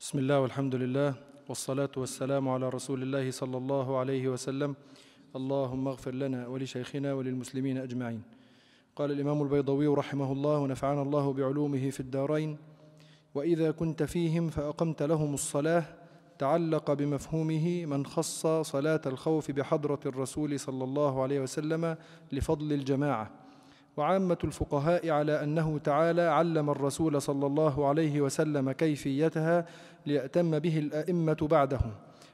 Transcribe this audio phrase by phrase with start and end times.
[0.00, 1.14] بسم الله والحمد لله
[1.48, 4.74] والصلاة والسلام على رسول الله صلى الله عليه وسلم
[5.36, 8.22] اللهم اغفر لنا ولشيخنا وللمسلمين أجمعين
[8.96, 12.56] قال الإمام البيضوي رحمه الله ونفعنا الله بعلومه في الدارين
[13.34, 15.84] وإذا كنت فيهم فأقمت لهم الصلاة
[16.38, 21.96] تعلق بمفهومه من خص صلاة الخوف بحضرة الرسول صلى الله عليه وسلم
[22.32, 23.30] لفضل الجماعة.
[23.96, 29.66] وعامة الفقهاء على أنه تعالى علم الرسول صلى الله عليه وسلم كيفيتها
[30.06, 31.80] ليأتم به الأئمة بعده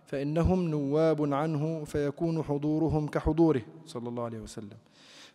[0.06, 4.76] فإنهم نواب عنه فيكون حضورهم كحضوره صلى الله عليه وسلم.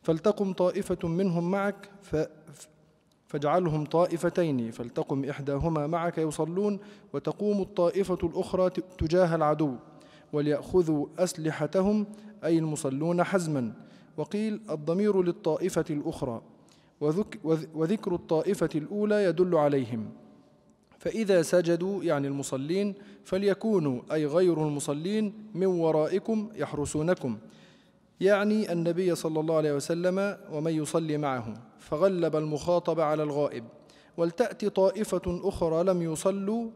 [0.05, 2.15] فلتقم طائفة منهم معك ف
[3.27, 6.79] فاجعلهم طائفتين فلتقم إحداهما معك يصلون
[7.13, 9.75] وتقوم الطائفة الأخرى تجاه العدو
[10.33, 12.05] وليأخذوا أسلحتهم
[12.43, 13.73] أي المصلون حزما.
[14.17, 16.41] وقيل الضمير للطائفة الأخرى
[17.01, 17.39] وذك
[17.75, 20.09] وذكر الطائفة الأولى يدل عليهم.
[20.99, 27.37] فإذا سجدوا يعني المصلين فليكونوا أي غير المصلين من ورائكم يحرسونكم.
[28.21, 33.63] يعني النبي صلى الله عليه وسلم ومن يصلي معه فغلب المخاطب على الغائب
[34.17, 36.69] ولتأتي طائفة أخرى لم يصلوا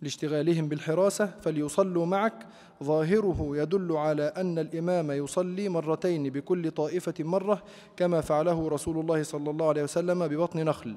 [0.00, 2.46] لاشتغالهم بالحراسة فليصلوا معك.
[2.82, 7.62] ظاهره يدل على أن الإمام يصلي مرتين بكل طائفة مرة
[7.96, 10.96] كما فعله رسول الله صلى الله عليه وسلم ببطن نخل.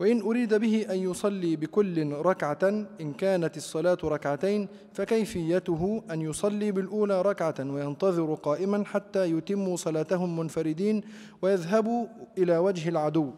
[0.00, 7.22] وإن أريد به أن يصلي بكل ركعة إن كانت الصلاة ركعتين فكيفيته أن يصلي بالأولى
[7.22, 11.02] ركعة وينتظر قائما حتى يتموا صلاتهم منفردين
[11.42, 12.06] ويذهبوا
[12.38, 13.30] إلى وجه العدو.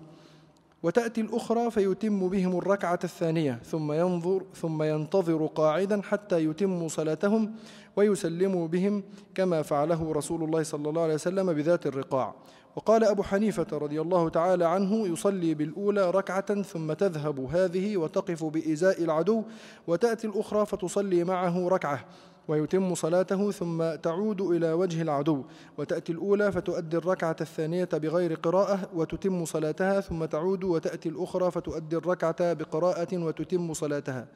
[0.82, 7.52] وتأتي الأخرى فيتم بهم الركعة الثانية ثم ينظر ثم ينتظر قاعدا حتى يتموا صلاتهم
[7.97, 9.03] ويسلموا بهم
[9.34, 12.34] كما فعله رسول الله صلى الله عليه وسلم بذات الرقاع.
[12.77, 19.05] وقال أبو حنيفة رضي الله تعالى عنه يصلي بالأولى ركعة ثم تذهب هذه وتقف بإزاء
[19.05, 19.43] العدو
[19.87, 22.05] وتأتي الأخرى فتصلي معه ركعة
[22.49, 25.45] ويتم صلاته ثم تعود إلى وجه العدو
[25.79, 32.53] وتأتي الأولى فتؤدي الركعة الثانية بغير قراءة وتتم صلاتها ثم تعود وتأتي الأخرى فتؤدي الركعة
[32.53, 34.27] بقراءة وتتم صلاتها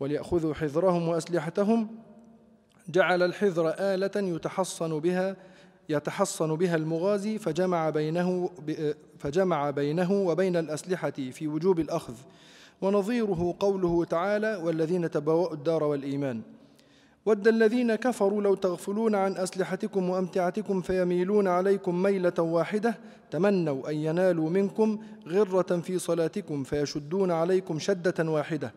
[0.00, 1.88] وليأخذوا حذرهم وأسلحتهم.
[2.88, 5.36] جعل الحذر آلة يتحصن بها
[5.88, 8.50] يتحصن بها المغازي فجمع بينه
[9.18, 12.14] فجمع بينه وبين الأسلحة في وجوب الأخذ.
[12.82, 16.40] ونظيره قوله تعالى والذين تبوأوا الدار والإيمان
[17.26, 22.98] ود الذين كفروا لو تغفلون عن أسلحتكم وأمتعتكم فيميلون عليكم ميلة واحدة
[23.30, 24.98] تمنوا أن ينالوا منكم
[25.28, 28.72] غرة في صلاتكم فيشدون عليكم شدة واحدة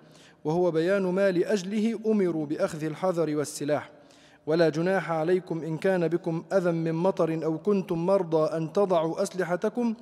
[0.46, 3.92] وهو بيان ما لأجله أمروا بأخذ الحذر والسلاح.
[4.48, 9.96] ولا جناح عليكم إن كان بكم أذى من مطر أو كنتم مرضى أن تضعوا أسلحتكم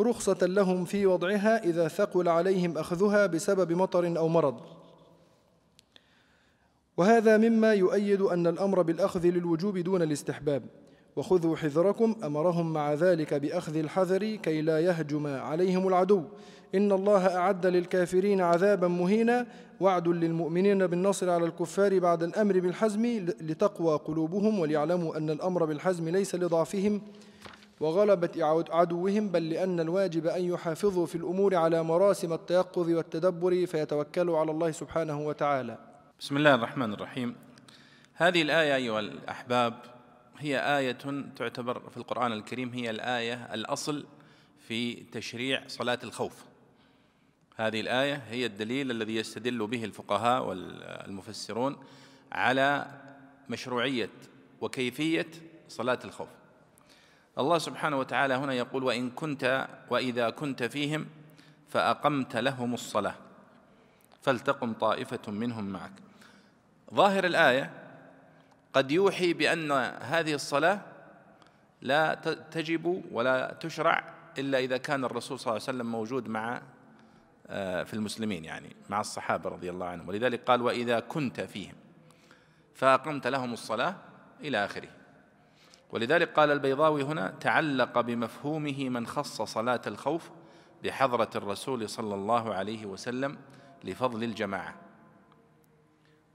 [0.00, 4.60] رخصة لهم في وضعها إذا ثقل عليهم أخذها بسبب مطر أو مرض.
[6.96, 10.62] وهذا مما يؤيد أن الأمر بالأخذ للوجوب دون الاستحباب.
[11.16, 16.24] وخذوا حذركم أمرهم مع ذلك بأخذ الحذر كي لا يهجم عليهم العدو.
[16.74, 19.46] إن الله أعد للكافرين عذابا مهينا
[19.80, 23.06] وعد للمؤمنين بالنصر على الكفار بعد الأمر بالحزم
[23.40, 27.02] لتقوى قلوبهم وليعلموا أن الأمر بالحزم ليس لضعفهم
[27.80, 28.30] وغلبة
[28.70, 34.70] عدوهم بل لأن الواجب أن يحافظوا في الأمور على مراسم التيقظ والتدبر فيتوكلوا على الله
[34.70, 35.78] سبحانه وتعالى.
[36.20, 37.34] بسم الله الرحمن الرحيم.
[38.14, 39.74] هذه الآية أيها الأحباب
[40.38, 40.98] هي آية
[41.36, 44.04] تعتبر في القرآن الكريم هي الآية الأصل
[44.68, 46.47] في تشريع صلاة الخوف.
[47.60, 51.76] هذه الآية هي الدليل الذي يستدل به الفقهاء والمفسرون
[52.32, 52.86] على
[53.48, 54.10] مشروعية
[54.60, 55.26] وكيفية
[55.68, 56.28] صلاة الخوف.
[57.38, 61.06] الله سبحانه وتعالى هنا يقول وإن كنت وإذا كنت فيهم
[61.68, 63.14] فأقمت لهم الصلاة
[64.22, 65.92] فلتقم طائفة منهم معك.
[66.94, 67.70] ظاهر الآية
[68.72, 70.80] قد يوحي بأن هذه الصلاة
[71.82, 72.14] لا
[72.50, 74.04] تجب ولا تشرع
[74.38, 76.62] إلا إذا كان الرسول صلى الله عليه وسلم موجود مع
[77.84, 80.08] في المسلمين يعني مع الصحابة رضي الله عنهم.
[80.08, 81.74] ولذلك قال وإذا كنت فيهم
[82.74, 83.94] فأقمت لهم الصلاة
[84.40, 84.88] إلى آخره.
[85.90, 90.30] ولذلك قال البيضاوي هنا تعلق بمفهومه من خص صلاة الخوف
[90.84, 93.36] بحضرة الرسول صلى الله عليه وسلم
[93.84, 94.74] لفضل الجماعة.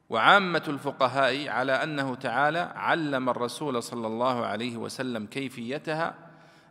[0.10, 6.16] وعامة الفقهاء على أنه تعالى علم الرسول صلى الله عليه وسلم كيفيتها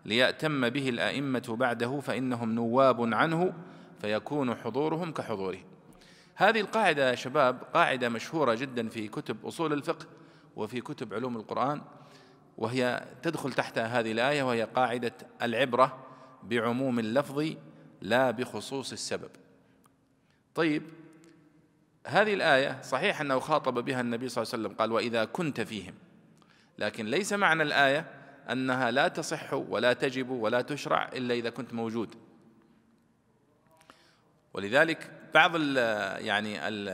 [0.04, 3.52] ليأتم به الأئمة بعده فإنهم نواب عنه
[4.02, 5.58] فيكون حضورهم كحضوره.
[6.34, 10.06] هذه القاعدة يا شباب قاعدة مشهورة جدا في كتب أصول الفقه
[10.56, 11.82] وفي كتب علوم القرآن
[12.58, 15.12] وهي تدخل تحت هذه الآية وهي قاعدة
[15.42, 16.06] العبرة
[16.42, 17.54] بعموم اللفظ
[18.00, 19.30] لا بخصوص السبب.
[20.54, 20.82] طيب
[22.06, 25.94] هذه الآية صحيح أنه خاطب بها النبي صلى الله عليه وسلم قال وإذا كنت فيهم.
[26.78, 28.06] لكن ليس معنى الآية
[28.50, 32.14] أنها لا تصح ولا تجب ولا تشرع إلا إذا كنت موجود.
[34.54, 35.76] ولذلك بعض ال
[36.26, 36.88] يعني ال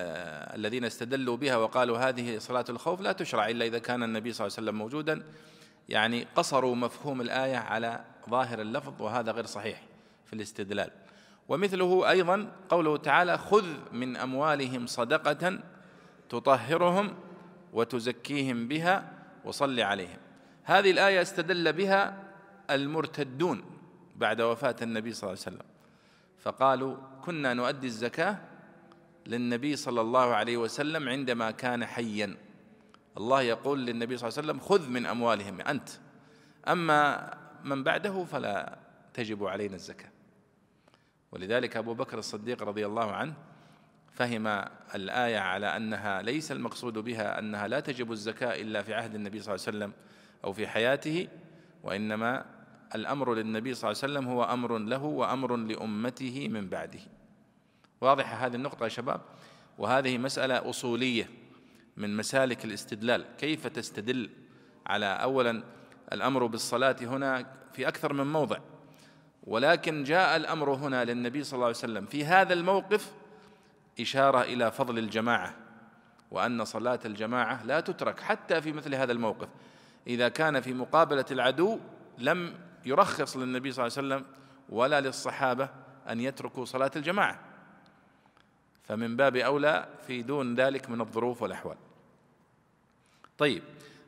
[0.54, 4.56] الذين استدلوا بها وقالوا هذه صلاة الخوف لا تشرع إلا إذا كان النبي صلى الله
[4.58, 5.22] عليه وسلم موجودا
[5.88, 9.82] يعني قصروا مفهوم الآية على ظاهر اللفظ وهذا غير صحيح
[10.26, 10.90] في الاستدلال.
[11.48, 15.58] ومثله أيضا قوله تعالى خذ من أموالهم صدقة
[16.28, 17.14] تطهرهم
[17.72, 19.12] وتزكيهم بها
[19.44, 20.18] وصل عليهم.
[20.64, 22.22] هذه الآية استدل بها
[22.70, 23.64] المرتدون
[24.16, 25.66] بعد وفاة النبي صلى الله عليه وسلم.
[26.38, 26.96] فقالوا
[27.28, 28.36] كنا نؤدي الزكاة
[29.26, 32.36] للنبي صلى الله عليه وسلم عندما كان حيا.
[33.16, 35.88] الله يقول للنبي صلى الله عليه وسلم خذ من أموالهم أنت.
[36.68, 37.30] أما
[37.64, 38.78] من بعده فلا
[39.14, 40.08] تجب علينا الزكاة.
[41.32, 43.34] ولذلك أبو بكر الصديق رضي الله عنه
[44.12, 44.46] فهم
[44.94, 49.54] الآية على أنها ليس المقصود بها أنها لا تجب الزكاة إلا في عهد النبي صلى
[49.54, 49.92] الله عليه وسلم
[50.44, 51.28] أو في حياته
[51.82, 52.44] وإنما
[52.94, 57.17] الأمر للنبي صلى الله عليه وسلم هو أمر له وأمر لأمته من بعده.
[58.00, 59.20] واضحة هذه النقطة يا شباب.
[59.78, 61.30] وهذه مسألة أصولية
[61.96, 63.24] من مسالك الاستدلال.
[63.38, 64.30] كيف تستدل
[64.86, 65.62] على أولا
[66.12, 68.58] الأمر بالصلاة هنا في أكثر من موضع؟
[69.44, 72.06] ولكن جاء الأمر هنا للنبي صلى الله عليه وسلم.
[72.06, 73.12] في هذا الموقف
[74.00, 75.54] إشارة إلى فضل الجماعة
[76.30, 79.48] وأن صلاة الجماعة لا تترك حتى في مثل هذا الموقف.
[80.06, 81.78] إذا كان في مقابلة العدو
[82.18, 82.54] لم
[82.84, 84.34] يرخص للنبي صلى الله عليه وسلم
[84.68, 85.68] ولا للصحابة
[86.08, 87.47] أن يتركوا صلاة الجماعة.
[88.88, 91.76] فمن باب أولى في دون ذلك من الظروف والأحوال.
[93.38, 93.62] طيب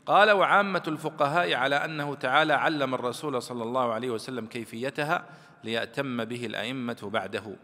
[0.06, 5.24] قال وعامة الفقهاء على أنه تعالى علم الرسول صلى الله عليه وسلم كيفيتها
[5.64, 7.56] ليأتم به الأئمة بعده.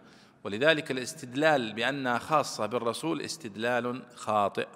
[0.45, 4.69] ولذلك الاستدلال بأنها خاصة بالرسول استدلال خاطئ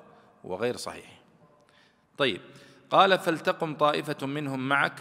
[0.45, 1.23] وغير صحيح.
[2.19, 2.41] طيب
[2.91, 5.01] قال فلتقم طائفة منهم معك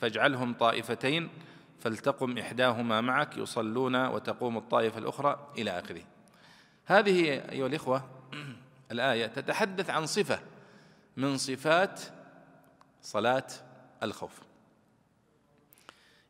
[0.00, 1.28] فاجعلهم طائفتين
[1.80, 6.02] فلتقم إحداهما معك يصلون وتقوم الطائفة الأخرى إلى آخره.
[6.86, 8.08] هذه أيها الإخوة
[8.92, 10.40] الآية تتحدث عن صفة
[11.16, 12.00] من صفات
[13.02, 13.46] صلاة
[14.02, 14.40] الخوف.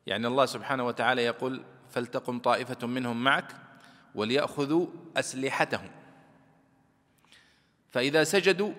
[0.07, 3.55] يعني الله سبحانه وتعالى يقول فلتقم طائفة منهم معك
[4.15, 4.87] وليأخذوا
[5.17, 5.89] أسلحتهم.
[7.89, 8.73] فإذا سجدوا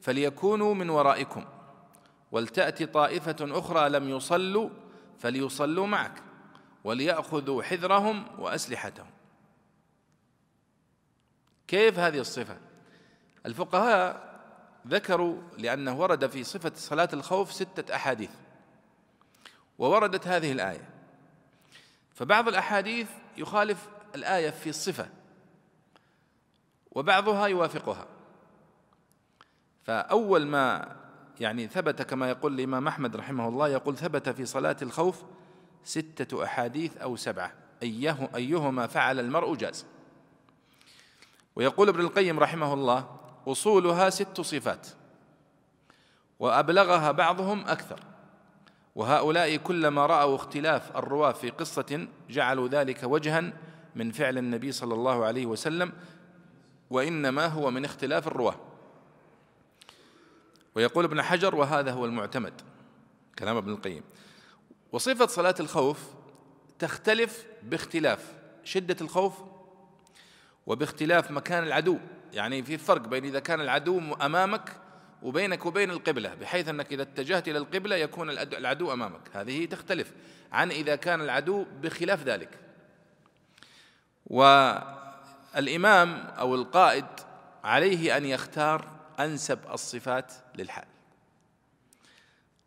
[0.00, 1.44] فليكونوا من ورائكم
[2.32, 4.70] ولتأتي طائفة أخرى لم يصلوا
[5.18, 6.22] فليصلوا معك
[6.84, 9.15] وليأخذوا حذرهم وأسلحتهم.
[11.68, 12.56] كيف هذه الصفة؟
[13.46, 14.26] الفقهاء
[14.88, 18.30] ذكروا لأنه ورد في صفة صلاة الخوف ستة أحاديث
[19.78, 20.88] ووردت هذه الآية.
[22.14, 25.08] فبعض الأحاديث يخالف الآية في الصفة
[26.90, 28.06] وبعضها يوافقها.
[29.84, 30.96] فأول ما
[31.40, 35.22] يعني ثبت كما يقول الإمام أحمد رحمه الله يقول ثبت في صلاة الخوف
[35.84, 37.52] ستة أحاديث أو سبعة.
[37.82, 39.86] أيه أيهما فعل المرء جاز.
[41.56, 44.86] ويقول ابن القيم رحمه الله أصولها ست صفات
[46.38, 48.00] وأبلغها بعضهم أكثر
[48.94, 53.52] وهؤلاء كلما رأوا اختلاف الرواة في قصة جعلوا ذلك وجها
[53.94, 55.92] من فعل النبي صلى الله عليه وسلم
[56.90, 58.56] وإنما هو من اختلاف الرواة.
[60.74, 62.52] ويقول ابن حجر وهذا هو المعتمد
[63.38, 64.02] كلام ابن القيم
[64.92, 65.98] وصفة صلاة الخوف
[66.78, 68.32] تختلف باختلاف
[68.64, 69.32] شدة الخوف
[70.66, 71.98] وباختلاف مكان العدو.
[72.32, 74.72] يعني في فرق بين إذا كان العدو أمامك
[75.22, 79.20] وبينك وبين القبلة بحيث أنك إذا اتجهت إلى القبلة يكون العدو أمامك.
[79.32, 80.12] هذه تختلف
[80.52, 82.58] عن إذا كان العدو بخلاف ذلك.
[84.26, 87.06] والإمام أو القائد
[87.64, 88.84] عليه أن يختار
[89.20, 90.86] أنسب الصفات للحال.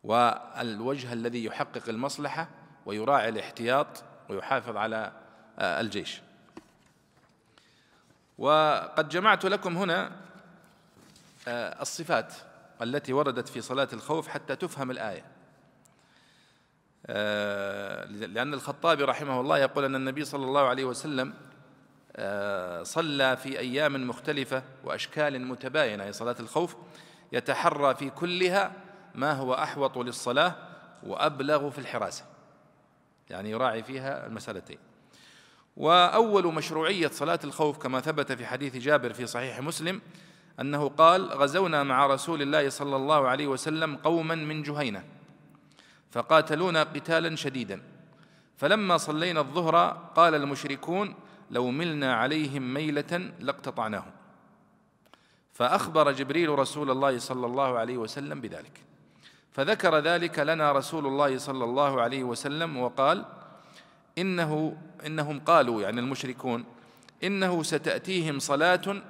[0.03, 2.50] والوجه الذي يحقق المصلحة
[2.86, 5.12] ويراعي الاحتياط ويحافظ على
[5.60, 6.22] الجيش.
[8.39, 10.12] وقد جمعت لكم هنا
[11.48, 12.34] آه، الصفات
[12.81, 15.25] التي وردت في صلاة الخوف حتى تفهم الآية.
[17.05, 21.34] آه، لأن الخطابي رحمه الله يقول أن النبي صلى الله عليه وسلم
[22.15, 26.03] آه، صلى في أيام مختلفة وأشكال متباينة.
[26.03, 26.75] هي صلاة الخوف
[27.31, 28.72] يتحرى في كلها
[29.15, 30.55] ما هو أحوط للصلاة
[31.03, 32.25] وأبلغ في الحراسة.
[33.29, 34.88] يعني يراعي فيها المسألتين.
[35.79, 40.01] وأول مشروعية صلاة الخوف كما ثبت في حديث جابر في صحيح مسلم
[40.62, 45.03] أنه قال غزونا مع رسول الله صلى الله عليه وسلم قوما من جهينة
[46.12, 47.81] فقاتلونا قتالا شديدا.
[48.57, 49.75] فلما صلينا الظهر
[50.15, 51.15] قال المشركون
[51.51, 54.12] لو ملنا عليهم ميلة لاقتطعناهم.
[55.53, 58.83] فأخبر جبريل رسول الله صلى الله عليه وسلم بذلك.
[59.51, 63.25] فذكر ذلك لنا رسول الله صلى الله عليه وسلم وقال
[64.18, 66.66] إنه إنهم قالوا يعني المشركون
[67.24, 69.04] إنه ستأتيهم صلاة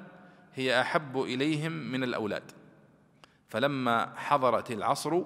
[0.56, 2.44] هي أحب إليهم من الأولاد.
[3.48, 5.22] فلما حضرت العصر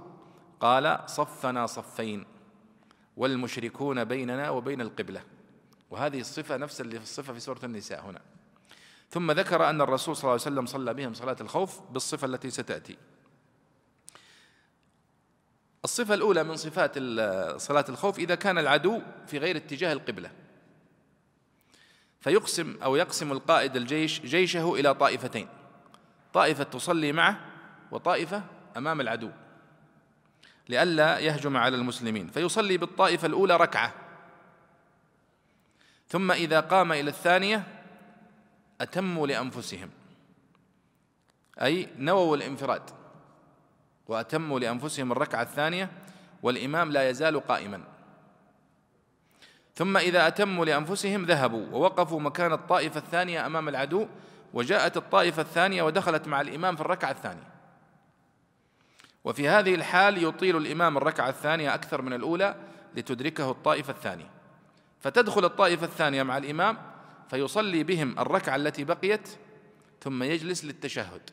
[0.60, 2.26] قال صفنا صفين
[3.18, 5.22] والمشركون بيننا وبين القبلة.
[5.92, 8.22] وهذه الصفة نفس اللي في الصفة في سورة النساء هنا.
[9.10, 12.98] ثم ذكر أن الرسول صلى الله عليه وسلم صلى بهم صلاة الخوف بالصفة التي ستأتي.
[15.84, 16.94] الصفة الأولى من صفات
[17.62, 20.32] صلاة الخوف إذا كان العدو في غير اتجاه القبلة.
[22.22, 25.48] فيقسم أو يقسم القائد الجيش جيشه إلى طائفتين.
[26.34, 27.40] طائفة تصلي معه
[27.92, 28.44] وطائفة
[28.78, 29.32] أمام العدو.
[30.70, 32.28] لئلا يهجم على المسلمين.
[32.28, 33.94] فيصلي بالطائفة الأولى ركعة.
[36.08, 37.64] ثم إذا قام إلى الثانية
[38.82, 39.90] أتموا لأنفسهم.
[41.62, 43.03] أي نووا الانفراد.
[44.08, 45.92] وأتموا لأنفسهم الركعة الثانية
[46.44, 47.84] والإمام لا يزال قائما.
[49.76, 54.08] ثم إذا أتموا لأنفسهم ذهبوا ووقفوا مكان الطائفة الثانية أمام العدو
[54.54, 57.54] وجاءت الطائفة الثانية ودخلت مع الإمام في الركعة الثانية.
[59.24, 62.56] وفي هذه الحال يطيل الإمام الركعة الثانية أكثر من الأولى
[62.96, 64.30] لتدركه الطائفة الثانية.
[65.00, 66.78] فتدخل الطائفة الثانية مع الإمام
[67.30, 69.30] فيصلي بهم الركعة التي بقيت
[70.02, 71.30] ثم يجلس للتشهد.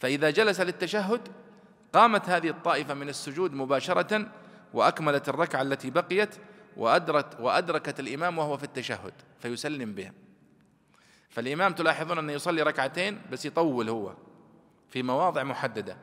[0.00, 1.28] فإذا جلس للتشهد
[1.96, 4.26] قامت هذه الطائفة من السجود مباشرة
[4.74, 6.34] وأكملت الركعة التي بقيت
[6.76, 10.12] وأدرت وأدركت الإمام وهو في التشهد فيسلم بهم
[11.30, 14.14] فالإمام تلاحظون أنه يصلي ركعتين بس يطول هو
[14.88, 15.96] في مواضع محددة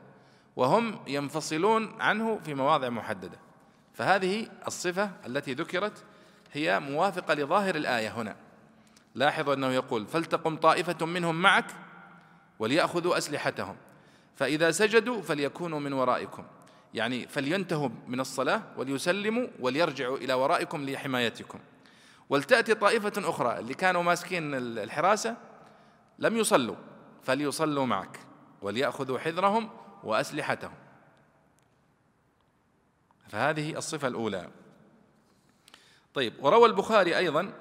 [0.56, 3.38] وهم ينفصلون عنه في مواضع محددة.
[3.92, 6.04] فهذه الصفة التي ذكرت
[6.52, 8.36] هي موافقة لظاهر الآية هنا.
[9.14, 11.66] لاحظوا أنه يقول فلتقم طائفة منهم معك
[12.58, 13.76] وليأخذوا أسلحتهم.
[14.36, 16.44] فإذا سجدوا فليكونوا من ورائكم.
[16.94, 21.58] يعني فلينتهوا من الصلاة وليسلموا وليرجعوا إلى ورائكم لحمايتكم.
[22.28, 25.36] ولتأتي طائفة أخرى اللي كانوا ماسكين الحراسة
[26.18, 26.76] لم يصلوا
[27.22, 28.20] فليصلوا معك
[28.62, 29.70] وليأخذوا حذرهم
[30.04, 30.74] وأسلحتهم.
[33.28, 34.50] فهذه الصفة الأولى.
[36.14, 37.52] طيب وروى البخاري أيضا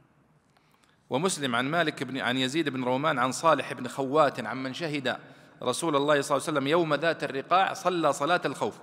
[1.10, 5.18] ومسلم عن مالك بن عن يزيد بن رومان عن صالح بن خوات عن من شهد
[5.62, 8.78] رسول الله صلى الله عليه وسلم يوم ذات الرقاع صلى صلاة الخوف.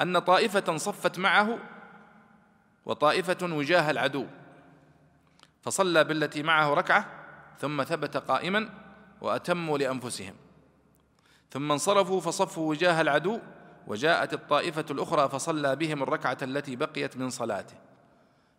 [0.00, 1.58] أن طائفة صفت معه
[2.86, 4.26] وطائفة وجاه العدو.
[5.62, 7.06] فصلى بالتي معه ركعة
[7.58, 8.68] ثم ثبت قائما
[9.20, 10.34] وأتموا لأنفسهم.
[11.50, 13.40] ثم انصرفوا فصفوا وجاه العدو
[13.86, 17.76] وجاءت الطائفة الأخرى فصلى بهم الركعة التي بقيت من صلاته.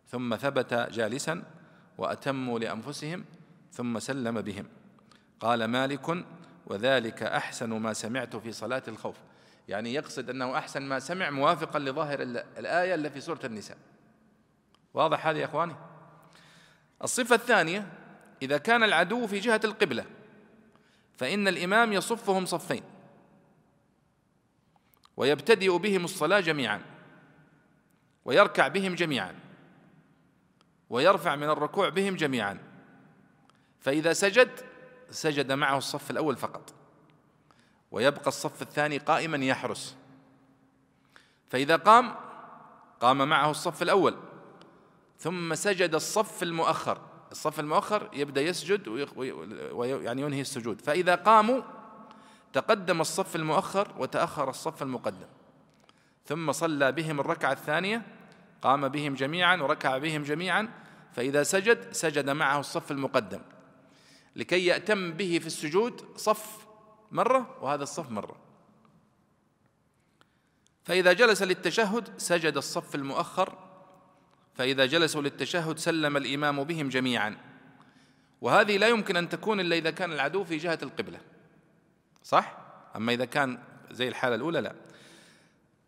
[0.08, 1.42] ثم ثبت جالسا
[1.98, 3.24] وأتموا لأنفسهم
[3.72, 4.66] ثم سلم بهم.
[5.40, 6.24] قال مالك
[6.70, 9.16] وذلك أحسن ما سمعت في صلاة الخوف.
[9.68, 12.22] يعني يقصد أنه أحسن ما سمع موافقا لظاهر
[12.58, 13.76] الآية اللي في سورة النساء.
[14.94, 15.74] واضح هذا يا إخواني؟
[17.04, 17.86] الصفة الثانية
[18.42, 20.04] إذا كان العدو في جهة القبلة
[21.16, 22.82] فإن الإمام يصفهم صفين.
[25.16, 26.80] ويبتدئ بهم الصلاة جميعا
[28.24, 29.34] ويركع بهم جميعا
[30.90, 32.58] ويرفع من الركوع بهم جميعا.
[33.80, 34.69] فإذا سجد
[35.10, 36.74] سجد معه الصف الأول فقط
[37.90, 39.96] ويبقى الصف الثاني قائما يحرس.
[41.48, 42.14] فإذا قام
[43.00, 44.16] قام معه الصف الأول
[45.18, 46.98] ثم سجد الصف المؤخر.
[47.32, 48.88] الصف المؤخر يبدأ يسجد
[49.72, 50.80] ويعني ينهي السجود.
[50.80, 51.62] فإذا قاموا
[52.52, 55.26] تقدم الصف المؤخر وتأخر الصف المقدم.
[56.26, 58.02] ثم صلى بهم الركعة الثانية
[58.62, 60.68] قام بهم جميعا وركع بهم جميعا.
[61.12, 63.40] فإذا سجد سجد معه الصف المقدم.
[64.36, 66.66] لكي يأتم به في السجود صف
[67.10, 68.36] مرة وهذا الصف مرة.
[70.84, 73.58] فإذا جلس للتشهد سجد الصف المؤخر
[74.54, 77.36] فإذا جلسوا للتشهد سلم الإمام بهم جميعا.
[78.40, 81.20] وهذه لا يمكن أن تكون إلا إذا كان العدو في جهة القبلة.
[82.22, 82.58] صح؟
[82.96, 83.58] أما إذا كان
[83.90, 84.74] زي الحالة الأولى لا.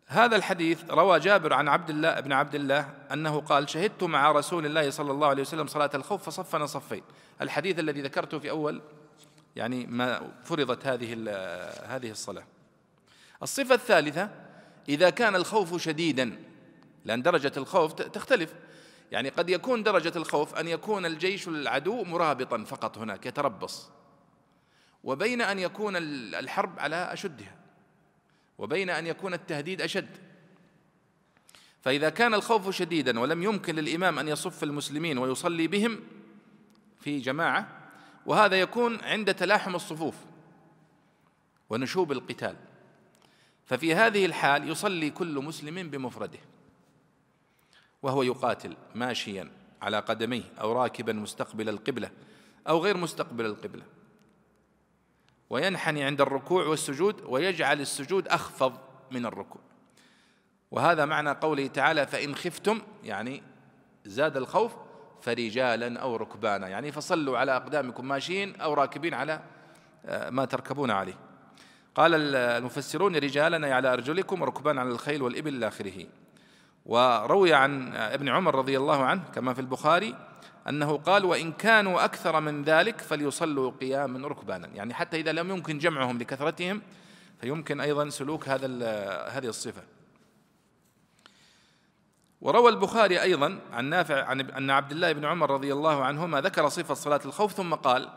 [0.07, 4.65] هذا الحديث روى جابر عن عبد الله بن عبد الله أنه قال شهدت مع رسول
[4.65, 7.03] الله صلى الله عليه وسلم صلاة الخوف فصفنا صفين.
[7.41, 8.81] الحديث الذي ذكرته في أول
[9.55, 11.13] يعني ما فرضت هذه
[11.85, 12.43] هذه الصلاة.
[13.43, 14.29] الصفة الثالثة
[14.89, 16.39] إذا كان الخوف شديدا
[17.05, 18.53] لأن درجة الخوف تختلف.
[19.11, 23.89] يعني قد يكون درجة الخوف أن يكون الجيش العدو مرابطا فقط هناك يتربص.
[25.03, 27.62] وبين أن يكون الحرب على أشدها.
[28.63, 30.09] وبين أن يكون التهديد أشد.
[31.81, 35.99] فإذا كان الخوف شديدا ولم يمكن للإمام أن يصف المسلمين ويصلي بهم
[36.99, 37.67] في جماعة
[38.25, 40.15] وهذا يكون عند تلاحم الصفوف
[41.69, 42.55] ونشوب القتال.
[43.65, 46.39] ففي هذه الحال يصلي كل مسلم بمفرده
[48.03, 49.51] وهو يقاتل ماشيا
[49.81, 52.11] على قدميه أو راكبا مستقبل القبلة
[52.67, 53.83] أو غير مستقبل القبلة.
[55.53, 58.73] وينحني عند الركوع والسجود ويجعل السجود أخفض
[59.11, 59.61] من الركوع.
[60.71, 63.43] وهذا معنى قوله تعالى فإن خفتم يعني
[64.05, 64.75] زاد الخوف
[65.21, 66.67] فرجالا أو ركبانا.
[66.67, 69.41] يعني فصلوا على أقدامكم ماشيين أو راكبين على
[70.05, 71.17] آه، ما تركبون عليه.
[71.95, 76.05] قال المفسرون رجالا على أرجلكم وركبان على الخيل والإبل إلى آخره.
[76.85, 80.15] وروي عن ابن عمر رضي الله عنه كما في البخاري
[80.69, 84.67] أنه قال وإن كانوا أكثر من ذلك فليصلوا قياما ركبانا.
[84.67, 86.81] يعني حتى إذا لم يمكن جمعهم لكثرتهم
[87.41, 88.67] فيمكن أيضا سلوك هذا
[89.27, 89.83] هذه الصفة.
[92.41, 96.69] وروى البخاري أيضا عن نافع عن أن عبد الله بن عمر رضي الله عنهما ذكر
[96.69, 98.09] صفة صلاة الخوف ثم قال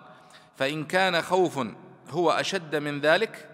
[0.56, 1.66] فإن كان خوف
[2.10, 3.48] هو أشد من ذلك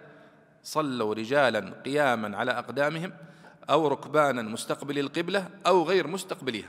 [0.62, 3.12] صلوا رجالا قياما على أقدامهم
[3.70, 6.68] أو ركبانا مستقبل القبلة أو غير مستقبلها.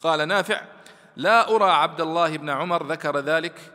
[0.00, 0.62] قال نافع
[1.16, 3.72] لا أرى عبد الله بن عمر ذكر ذلك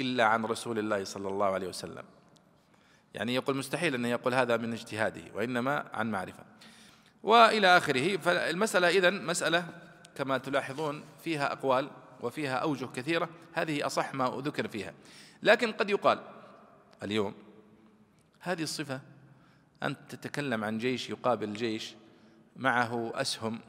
[0.00, 2.04] إلا عن رسول الله صلى الله عليه وسلم.
[3.14, 6.44] يعني يقول مستحيل أن يقول هذا من اجتهاده وإنما عن معرفة.
[7.22, 9.68] وإلى آخره فالمسألة اذا مسألة
[10.14, 11.90] كما تلاحظون فيها أقوال
[12.20, 14.94] وفيها أوجه كثيرة هذه أصح ما ذكر فيها.
[15.42, 16.18] لكن قد يقال
[17.02, 17.34] اليوم
[18.40, 19.00] هذه الصفة
[19.82, 21.94] أنت تتكلم عن جيش يقابل جيش
[22.56, 23.60] معه أسهم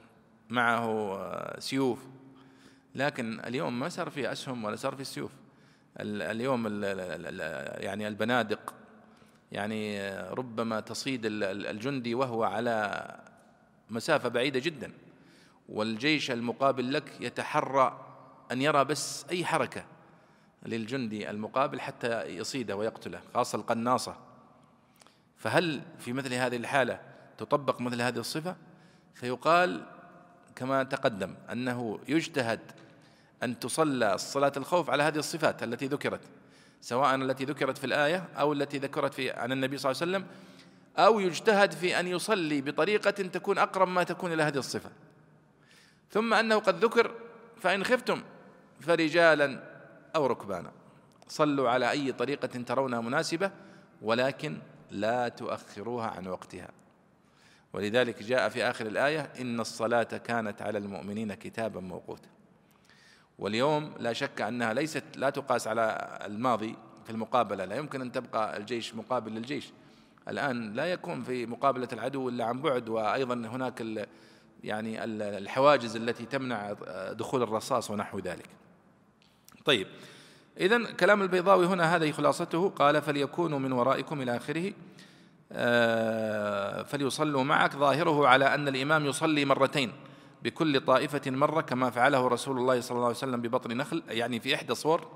[0.49, 1.99] معه سيوف
[2.97, 5.31] لكن اليوم ما صار في أسهم ولا صار في سيوف.
[5.99, 6.83] اليوم
[7.83, 8.73] يعني البنادق
[9.51, 13.05] يعني ربما تصيد الجندي وهو على
[13.89, 14.91] مسافة بعيدة جدا
[15.69, 18.05] والجيش المقابل لك يتحرى
[18.51, 19.85] أن يرى بس أي حركة
[20.65, 24.15] للجندي المقابل حتى يصيده ويقتله خاصة القناصة.
[25.37, 26.99] فهل في مثل هذه الحالة
[27.37, 28.55] تطبق مثل هذه الصفة؟
[29.13, 29.85] فيقال
[30.55, 32.59] كما تقدم أنه يجتهد
[33.43, 36.21] أن تصلى صلاة الخوف على هذه الصفات التي ذكرت
[36.81, 40.27] سواء التي ذكرت في الآية أو التي ذكرت في عن النبي صلى الله عليه وسلم
[40.97, 44.89] أو يجتهد في أن يصلي بطريقة تكون أقرب ما تكون إلى هذه الصفة.
[46.11, 47.11] ثم أنه قد ذكر
[47.61, 48.23] فإن خفتم
[48.79, 49.63] فرجالا
[50.15, 50.71] أو ركبانا.
[51.27, 53.51] صلوا على أي طريقة ترونها مناسبة
[54.01, 54.57] ولكن
[54.91, 56.69] لا تؤخروها عن وقتها.
[57.73, 62.36] ولذلك جاء في آخر الآية إن الصلاة كانت على المؤمنين كتابا موقوتا.
[63.39, 68.57] واليوم لا شك أنها ليست لا تقاس على الماضي في المقابلة لا يمكن أن تبقى
[68.57, 69.71] الجيش مقابل للجيش.
[70.29, 74.07] الآن لا يكون في مقابلة العدو إلا عن بعد وأيضا هناك
[74.63, 76.73] يعني الحواجز التي تمنع
[77.11, 78.49] دخول الرصاص ونحو ذلك.
[79.65, 79.87] طيب
[80.59, 82.69] إذا كلام البيضاوي هنا هذه خلاصته.
[82.69, 84.73] قال فليكونوا من ورائكم إلى آخره.
[85.51, 87.75] آه، فليصلوا معك.
[87.75, 89.91] ظاهره على أن الإمام يصلي مرتين.
[90.43, 94.55] بكل طائفة مرة كما فعله رسول الله صلى الله عليه وسلم ببطن نخل يعني في
[94.55, 95.07] إحدى صور.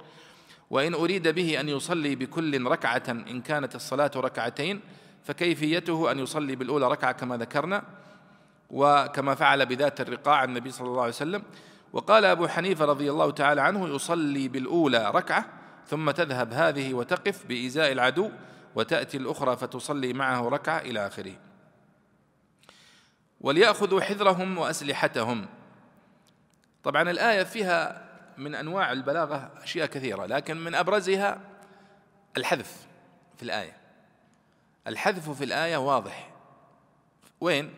[0.69, 4.79] وإن أريد به أن يصلي بكل ركعة إن كانت الصلاة ركعتين
[5.23, 7.84] فكيفيته أن يصلي بالأولى ركعة كما ذكرنا
[8.69, 11.43] وكما فعل بذات الرقاع النبي صلى الله عليه وسلم.
[11.93, 15.45] وقال أبو حنيفة رضي الله تعالى عنه يصلي بالأولى ركعة
[15.88, 18.29] ثم تذهب هذه وتقف بإزاء العدو
[18.75, 21.34] وتأتي الأخرى فتصلي معه ركعة إلى آخره.
[23.41, 25.47] وليأخذوا حذرهم وأسلحتهم.
[26.84, 28.06] طبعا الآية فيها
[28.38, 31.41] من أنواع البلاغة أشياء كثيرة لكن من أبرزها
[32.38, 32.88] الحذف
[33.38, 33.77] في الآية.
[34.88, 36.32] الحذف في الآية واضح.
[37.41, 37.73] وين؟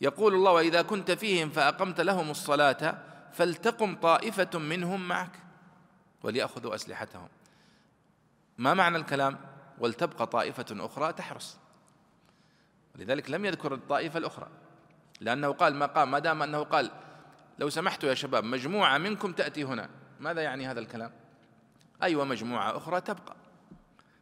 [0.00, 2.98] يقول الله وإذا كنت فيهم فأقمت لهم الصلاة
[3.32, 5.38] فلتقم طائفة منهم معك
[6.22, 7.28] وليأخذوا أسلحتهم.
[8.58, 9.38] ما معنى الكلام؟
[9.78, 11.58] ولتبقى طائفة أخرى تحرس.
[12.94, 14.48] لذلك لم يذكر الطائفة الأخرى.
[15.24, 16.90] لأنه قال ما قام ما دام أنه قال
[17.58, 19.88] لو سمحتوا يا شباب مجموعة منكم تأتي هنا.
[20.20, 21.12] ماذا يعني هذا الكلام؟
[22.02, 23.36] أيوة مجموعة أخرى تبقى.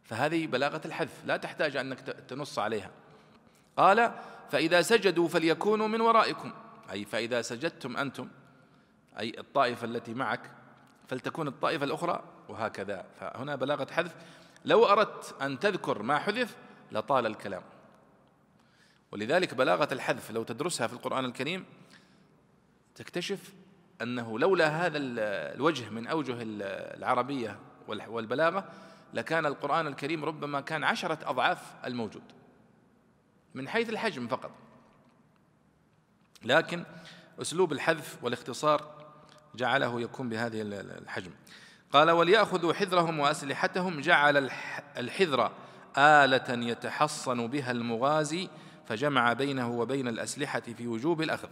[0.04, 2.90] فهذه بلاغة الحذف لا تحتاج أنك تنص عليها.
[3.76, 4.12] قال
[4.50, 6.52] فإذا سجدوا فليكونوا من ورائكم.
[6.90, 8.28] أي فإذا سجدتم أنتم
[9.18, 10.50] أي الطائفة التي معك
[11.08, 13.04] فلتكون الطائفة الأخرى وهكذا.
[13.20, 14.14] فهنا بلاغة حذف.
[14.64, 16.56] لو أردت أن تذكر ما حذف
[16.92, 17.62] لطال الكلام.
[19.12, 21.64] ولذلك بلاغة الحذف لو تدرسها في القرآن الكريم
[22.94, 23.53] تكتشف
[24.03, 28.68] أنه لولا هذا الوجه من أوجه العربية والبلاغة
[29.14, 32.22] لكان القرآن الكريم ربما كان عشرة أضعاف الموجود.
[33.55, 34.51] من حيث الحجم فقط.
[36.44, 36.85] لكن
[37.40, 39.05] أسلوب الحذف والاختصار
[39.55, 41.31] جعله يكون بهذه الحجم.
[41.92, 44.51] قال وليأخذوا حذرهم وأسلحتهم جعل
[44.96, 45.53] الحذر
[45.98, 48.48] آلة يتحصن بها المغازي
[48.92, 51.48] فجمع بينه وبين الأسلحة في وجوب الأخذ.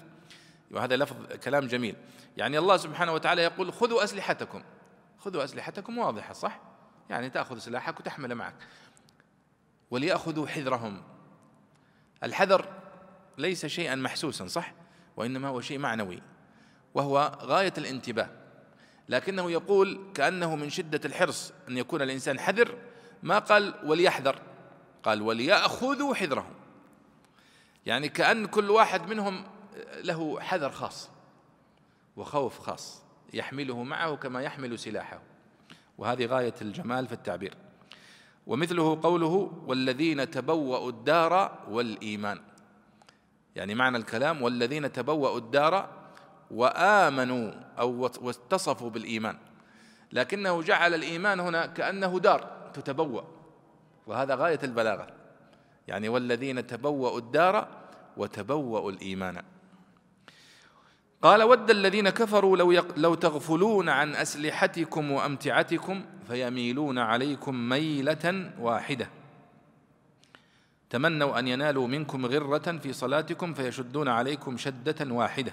[0.70, 1.96] وهذا لفظ كلام جميل.
[2.36, 4.62] يعني الله سبحانه وتعالى يقول خذوا أسلحتكم.
[5.18, 6.60] خذوا أسلحتكم واضحة صح؟
[7.10, 8.54] يعني تأخذ سلاحك وتحمله معك.
[9.90, 11.02] وليأخذوا حذرهم.
[12.22, 12.68] الحذر
[13.38, 14.72] ليس شيئا محسوسا صح؟
[15.16, 16.22] وإنما هو شيء معنوي
[16.94, 18.28] وهو غاية الانتباه.
[19.08, 22.78] لكنه يقول كأنه من شدة الحرص أن يكون الإنسان حذر
[23.22, 24.38] ما قال وليحذر؟
[25.02, 26.54] قال وليأخذوا حذرهم.
[27.86, 29.44] يعني كأن كل واحد منهم
[30.04, 31.10] له حذر خاص
[32.16, 33.02] وخوف خاص
[33.34, 35.20] يحمله معه كما يحمل سلاحه.
[35.98, 37.54] وهذه غاية الجمال في التعبير.
[38.46, 42.40] ومثله قوله والذين تبوأوا الدار والإيمان
[43.56, 45.88] يعني معنى الكلام والذين تبوأوا الدار
[46.50, 49.38] وآمنوا أو واتصفوا بالإيمان.
[50.12, 53.22] لكنه جعل الإيمان هنا كأنه دار تتبوأ.
[54.06, 55.19] وهذا غاية البلاغة.
[55.88, 57.68] يعني والذين تبوأوا الدار
[58.16, 59.42] وتبوأوا الإيمان.
[61.22, 69.08] قال ود الذين كفروا لو, يق لو تغفلون عن أسلحتكم وأمتعتكم فيميلون عليكم ميلة واحدة.
[70.90, 75.52] تمنوا أن ينالوا منكم غرة في صلاتكم فيشدون عليكم شدة واحدة.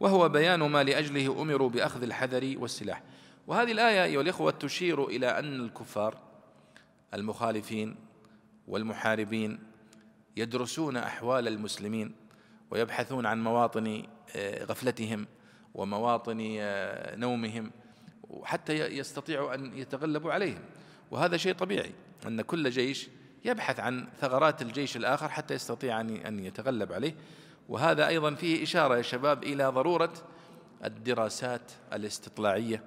[0.00, 3.02] وهو بيان ما لأجله أمروا بأخذ الحذر والسلاح.
[3.46, 6.14] وهذه الآية أيها الإخوة تشير إلى أن الكفار
[7.14, 7.96] المخالفين
[8.68, 9.58] والمحاربين
[10.36, 12.14] يدرسون أحوال المسلمين
[12.70, 14.02] ويبحثون عن مواطن
[14.36, 15.26] آه، غفلتهم
[15.74, 17.70] ومواطن آه، نومهم
[18.30, 20.60] وحتى يستطيعوا أن يتغلبوا عليهم.
[21.10, 21.92] وهذا شيء طبيعي
[22.26, 23.08] أن كل جيش
[23.44, 27.14] يبحث عن ثغرات الجيش الآخر حتى يستطيع أن يتغلب عليه.
[27.68, 30.12] وهذا أيضا فيه إشارة يا شباب إلى ضرورة
[30.84, 32.82] الدراسات الاستطلاعية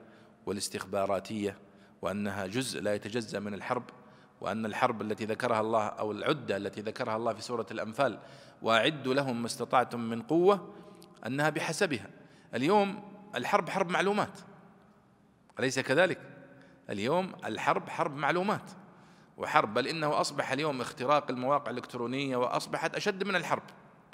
[0.46, 1.58] والاستخباراتية
[2.02, 3.84] وأنها جزء لا يتجزأ من الحرب.
[4.42, 8.20] وأن الحرب التي ذكرها الله أو العدة التي ذكرها الله في سورة الأنفال
[8.62, 10.74] وأعدوا لهم ما استطعتم من قوة
[11.26, 12.08] أنها بحسبها.
[12.56, 13.04] اليوم
[13.36, 14.40] الحرب حرب معلومات.
[15.60, 16.20] أليس كذلك؟
[16.90, 18.72] اليوم الحرب حرب معلومات.
[19.38, 23.64] وحرب بل إنه أصبح اليوم اختراق المواقع الإلكترونية وأصبحت أشد من الحرب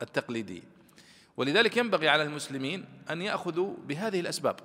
[0.02, 0.62] التقليدية.
[1.38, 4.56] ولذلك ينبغي على المسلمين أن يأخذوا بهذه الأسباب.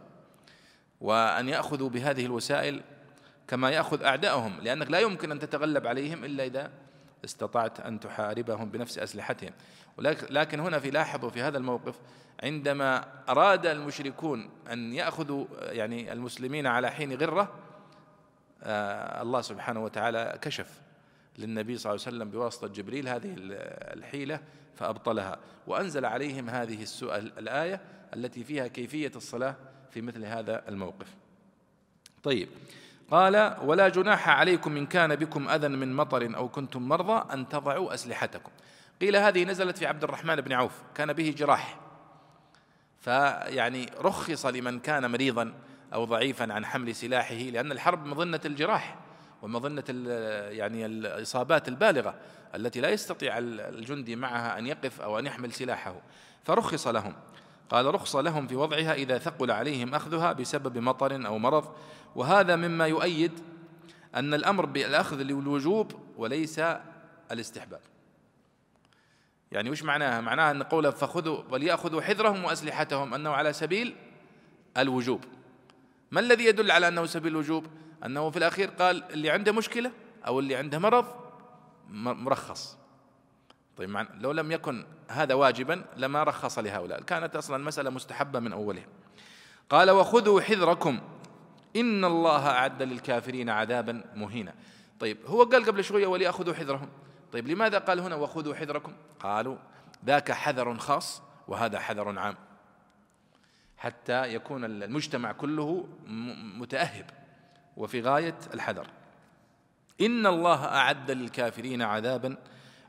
[1.01, 2.83] وأن يأخذوا بهذه الوسائل
[3.48, 6.70] كما يأخذ أعدائهم لأنك لا يمكن أن تتغلب عليهم إلا إذا
[7.24, 9.52] استطعت أن تحاربهم بنفس أسلحتهم.
[10.30, 11.98] لكن هنا في لاحظوا في هذا الموقف
[12.42, 17.54] عندما أراد المشركون أن يأخذوا يعني المسلمين على حين غرة
[18.62, 20.80] آه، الله سبحانه وتعالى كشف
[21.38, 24.40] للنبي صلى الله عليه وسلم بواسطة جبريل هذه الحيلة
[24.74, 25.38] فأبطلها.
[25.66, 27.80] وأنزل عليهم هذه الآية
[28.14, 29.56] التي فيها كيفية الصلاة
[29.90, 31.14] في مثل هذا الموقف.
[32.22, 32.48] طيب
[33.11, 37.95] قال ولا جناح عليكم إن كان بكم أذى من مطر أو كنتم مرضى أن تضعوا
[37.95, 38.51] أسلحتكم.
[39.01, 40.73] قيل هذه نزلت في عبد الرحمن بن عوف.
[40.95, 41.79] كان به جراح.
[43.01, 45.53] فيعني رخص لمن كان مريضا
[45.95, 48.97] أو ضعيفا عن حمل سلاحه لأن الحرب مظنة الجراح
[49.42, 49.85] ومظنة
[50.51, 52.14] يعني الإصابات البالغة
[52.55, 55.95] التي لا يستطيع الجندي معها أن يقف أو أن يحمل سلاحه.
[56.45, 57.14] فرخص لهم.
[57.70, 61.74] قال رخص لهم في وضعها إذا ثقل عليهم أخذها بسبب مطر أو مرض.
[62.14, 63.33] وهذا مما يؤيد
[64.14, 66.61] أن الأمر بالأخذ للوجوب وليس
[67.33, 67.81] الاستحباب.
[69.52, 73.96] يعني وش معناها؟ معناها أن قوله فخذوا وليأخذوا حذرهم وأسلحتهم أنه على سبيل
[74.79, 75.24] الوجوب.
[76.11, 77.66] ما الذي يدل على أنه سبيل الوجوب؟
[78.05, 79.92] أنه في الأخير قال اللي عنده مشكلة
[80.26, 81.07] أو اللي عنده مرض
[81.88, 82.76] مرخص.
[83.77, 87.03] طيب لو لم يكن هذا واجبا لما رخص لهؤلاء.
[87.03, 88.87] كانت أصلا المسألة مستحبة من أولها
[89.71, 91.01] قال وخذوا حذركم.
[91.77, 94.55] إن الله أعد للكافرين عذابا مهينا.
[95.01, 96.89] طيب هو قال قبل شوية وليأخذوا حذرهم.
[97.33, 99.57] طيب لماذا قال هنا وخذوا حذركم قالوا
[100.05, 102.37] ذاك حذر خاص وهذا حذر عام.
[103.77, 105.89] حتى يكون المجتمع كله
[106.59, 107.11] متأهب
[107.77, 108.87] وفي غاية الحذر.
[110.01, 112.37] إن الله أعد للكافرين عذابا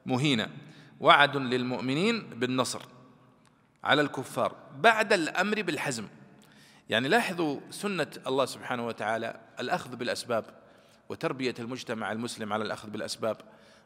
[0.06, 0.50] مهينا.
[1.00, 2.82] وعد للمؤمنين بالنصر
[3.84, 6.08] على الكفار بعد الأمر بالحزم.
[6.90, 10.46] يعني لاحظوا سنة الله سبحانه وتعالى الأخذ بالأسباب
[11.10, 13.38] وتربية المجتمع المسلم على الأخذ بالأسباب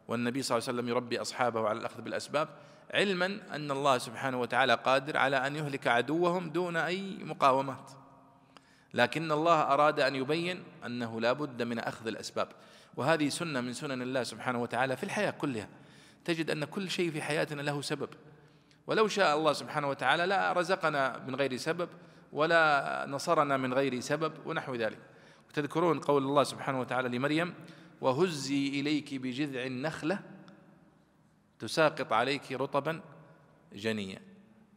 [0.08, 2.50] والنبي صلى الله عليه وسلم يربي أصحابه على الأخذ بالأسباب
[2.93, 7.91] علما أن الله سبحانه وتعالى قادر على أن يهلك عدوهم دون أي مقاومات.
[8.93, 12.47] لكن الله أراد أن يبين أنه لا بد من أخذ الأسباب
[12.97, 15.67] وهذه سنة من سنن الله سبحانه وتعالى في الحياة كلها.
[16.25, 18.10] تجد أن كل شيء في حياتنا له سبب.
[18.88, 21.89] ولو شاء الله سبحانه وتعالى لا رزقنا من غير سبب
[22.34, 24.99] ولا نصرنا من غير سبب ونحو ذلك.
[25.49, 27.53] وتذكرون قول الله سبحانه وتعالى لمريم
[28.01, 30.19] وهزي إليك بجذع النخلة
[31.60, 33.01] تساقط عليك رطبا
[33.73, 34.21] جنيا.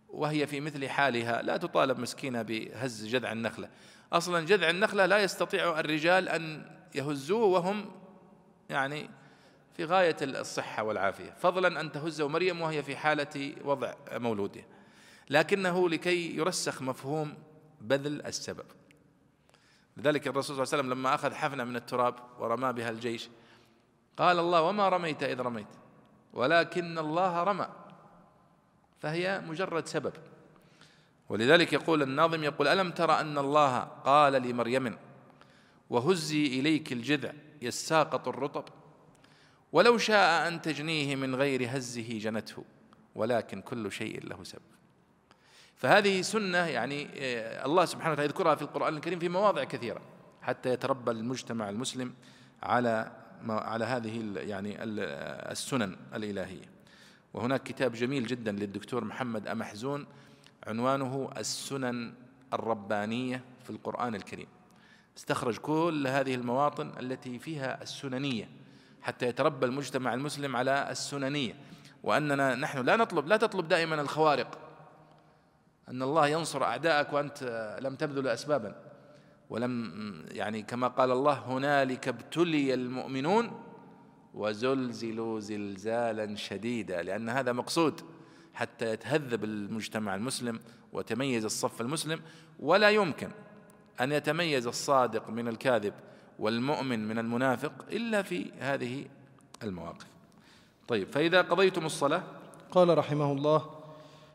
[0.09, 3.69] وهي في مثل حالها لا تطالب مسكينة بهز جذع النخلة.
[4.13, 7.91] أصلا جذع النخلة لا يستطيع الرجال أن يهزوه وهم
[8.71, 9.11] يعني
[9.75, 11.31] في غاية الصحة والعافية.
[11.31, 14.65] فضلا أن تهزه مريم وهي في حالة وضع مولودها
[15.31, 17.35] لكنه لكي يرسخ مفهوم
[17.81, 18.67] بذل السبب.
[19.97, 23.29] لذلك الرسول صلى الله عليه وسلم لما أخذ حفنة من التراب ورمى بها الجيش
[24.17, 25.67] قال الله وما رميت إذ رميت
[26.33, 27.69] ولكن الله رمى.
[29.01, 30.13] فهي مجرد سبب.
[31.29, 34.99] ولذلك يقول الناظم يقول ألم ترى أن الله قال لمريم
[35.91, 37.33] وهزي إليك الجذع
[37.63, 38.65] يساقط الرطب؟
[39.75, 42.65] ولو شاء أن تجنيه من غير هزه جنته
[43.15, 44.63] ولكن كل شيء له سبب.
[45.77, 50.01] فهذه سنة يعني آه، الله سبحانه وتعالى يذكرها في القرآن الكريم في مواضع كثيرة
[50.43, 52.15] حتى يتربى المجتمع المسلم
[52.63, 53.13] على
[53.49, 56.71] على هذه يعني السنن الإلهية.
[57.35, 60.07] وهناك كتاب جميل جدا للدكتور محمد أمحزون
[60.67, 62.15] عنوانه السنن
[62.53, 64.49] الربانية في القرآن الكريم.
[65.17, 68.64] استخرج كل هذه المواطن التي فيها السننية.
[69.05, 71.55] حتى يتربى المجتمع المسلم على السننية.
[72.03, 74.59] وأننا نحن لا نطلب لا تطلب دائما الخوارق
[75.89, 78.77] أن الله ينصر أعداءك وأنت لم تبذل أسبابا.
[79.51, 79.93] ولم
[80.31, 83.61] يعني كما قال الله هنالك ابتلي المؤمنون
[84.35, 88.01] وزلزلوا زلزالا شديدا لأن هذا مقصود
[88.55, 90.61] حتى يتهذب المجتمع المسلم
[90.93, 92.21] وتميز الصف المسلم.
[92.59, 93.31] ولا يمكن
[94.01, 95.95] أن يتميز الصادق من الكاذب
[96.39, 99.05] والمؤمن من المنافق إلا في هذه
[99.63, 100.07] المواقف.
[100.89, 102.23] طيب فإذا قضيتم الصلاة؟
[102.71, 103.71] قال رحمه الله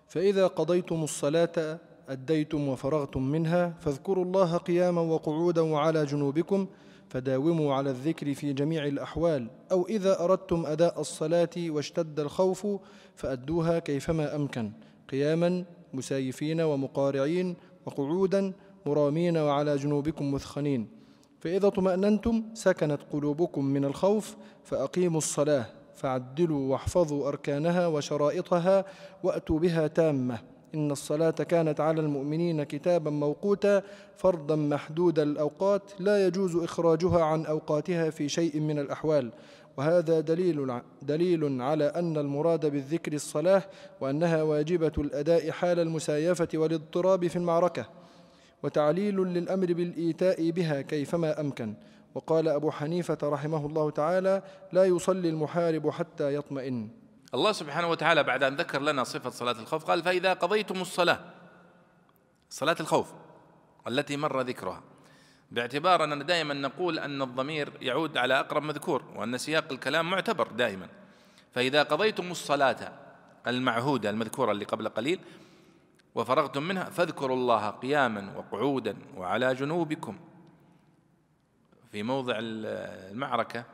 [0.07, 6.67] فإذا قضيتم الصلاة أديتم وفرغتم منها فاذكروا الله قياما وقعودا وعلى جنوبكم
[7.09, 12.67] فداوموا على الذكر في جميع الأحوال أو إذا أردتم أداء الصلاة واشتد الخوف
[13.15, 14.71] فأدوها كيفما أمكن
[15.09, 18.53] قياما مسايفين ومقارعين وقعودا
[18.85, 20.98] مرامين وعلى جنوبكم مثخنين.
[21.39, 28.85] فإذا اطمأننتم سكنت قلوبكم من الخوف فأقيموا الصلاة فعدلوا واحفظوا أركانها وشرائطها
[29.23, 30.39] وأتوا بها تامة.
[30.75, 33.83] إن الصلاة كانت على المؤمنين كتابا موقوتا
[34.17, 39.31] فرضا محدود الأوقات لا يجوز إخراجها عن أوقاتها في شيء من الأحوال.
[39.77, 43.63] وهذا دليل دليل على أن المراد بالذكر الصلاة
[44.01, 47.98] وأنها واجبة الأداء حال المسايفة والاضطراب في المعركة.
[48.63, 51.73] وتعليل للأمر بالإيتاء بها كيفما أمكن.
[52.15, 56.89] وقال أبو حنيفة رحمه الله تعالى لا يصلي المحارب حتى يطمئن.
[57.33, 61.19] الله سبحانه وتعالى بعد أن ذكر لنا صفة صلاة الخوف قال فإذا قضيتم الصلاة
[62.49, 63.13] صلاة الخوف
[63.87, 64.83] التي مر ذكرها.
[65.51, 70.87] باعتبار أننا دائما نقول أن الضمير يعود على أقرب مذكور وأن سياق الكلام معتبر دائما.
[71.51, 72.91] فإذا قضيتم الصلاة
[73.47, 75.19] المعهودة المذكورة اللي قبل قليل
[76.15, 80.17] وفرغتم منها فاذكروا الله قياما وقعودا وعلى جنوبكم
[81.91, 83.65] في موضع المعركة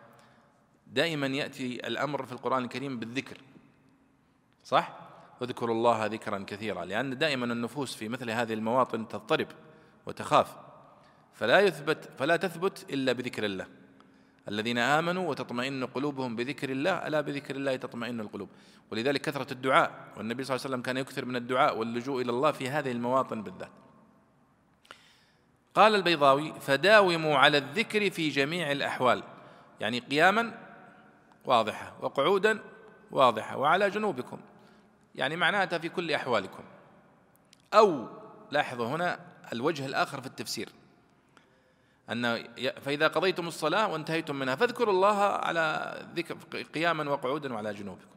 [0.87, 3.37] دائما يأتي الأمر في القرآن الكريم بالذكر
[4.63, 4.97] صح؟
[5.41, 9.47] اذكروا الله ذكرا كثيرا لأن دائما النفوس في مثل هذه المواطن تضطرب
[10.05, 10.55] وتخاف
[11.33, 13.67] فلا يثبت فلا تثبت إلا بذكر الله
[14.47, 18.49] الذين آمنوا وتطمئن قلوبهم بذكر الله ألا بذكر الله تطمئن القلوب.
[18.91, 22.51] ولذلك كثرة الدعاء والنبي صلى الله عليه وسلم كان يكثر من الدعاء واللجوء إلى الله
[22.51, 23.71] في هذه المواطن بالذات.
[25.75, 29.23] قال البيضاوي فداوموا على الذكر في جميع الأحوال.
[29.79, 30.51] يعني قياما
[31.45, 32.59] واضحة وقعودا
[33.11, 34.39] واضحة وعلى جنوبكم.
[35.15, 36.63] يعني معناتها في كل أحوالكم.
[37.73, 38.07] أو
[38.51, 39.19] لاحظوا هنا
[39.53, 40.69] الوجه الآخر في التفسير.
[42.11, 42.47] أن
[42.81, 46.37] فإذا قضيتم الصلاة وانتهيتم منها فاذكروا الله على ذكر
[46.73, 48.07] قياما وقعودا وعلى جنوبكم.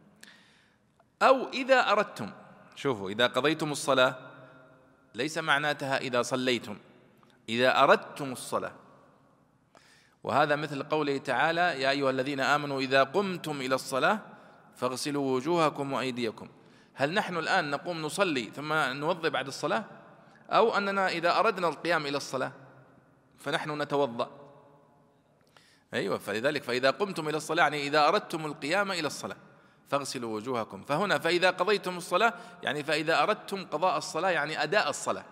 [1.23, 2.31] أو إذا أردتم
[2.77, 4.15] شوفوا إذا قضيتم الصلاة
[5.15, 6.77] ليس معناتها إذا صليتم
[7.49, 8.73] إذا أردتم الصلاة.
[10.25, 14.21] وهذا مثل قوله تعالى يا أيها الذين آمنوا إذا قمتم إلى الصلاة
[14.77, 16.49] فاغسلوا وجوهكم وأيديكم.
[16.95, 19.85] هل نحن الآن نقوم نصلي ثم نوضي بعد الصلاة؟
[20.51, 22.53] أو أننا إذا أردنا القيام إلى الصلاة
[23.39, 24.31] فنحن نتوضأ.
[25.95, 29.37] أيوة فلذلك فإذا قمتم إلى الصلاة يعني إذا أردتم القيام إلى الصلاة
[29.89, 30.83] فاغسلوا وجوهكم.
[30.83, 35.25] فهنا فإذا قضيتم الصلاة يعني فإذا أردتم قضاء الصلاة يعني أداء الصلاة.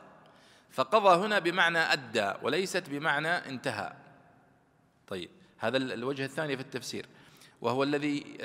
[0.71, 3.93] فقضى هنا بمعنى أدى وليست بمعنى انتهى.
[5.09, 7.07] طيب هذا الوجه الثاني في التفسير.
[7.61, 8.39] وهو الذي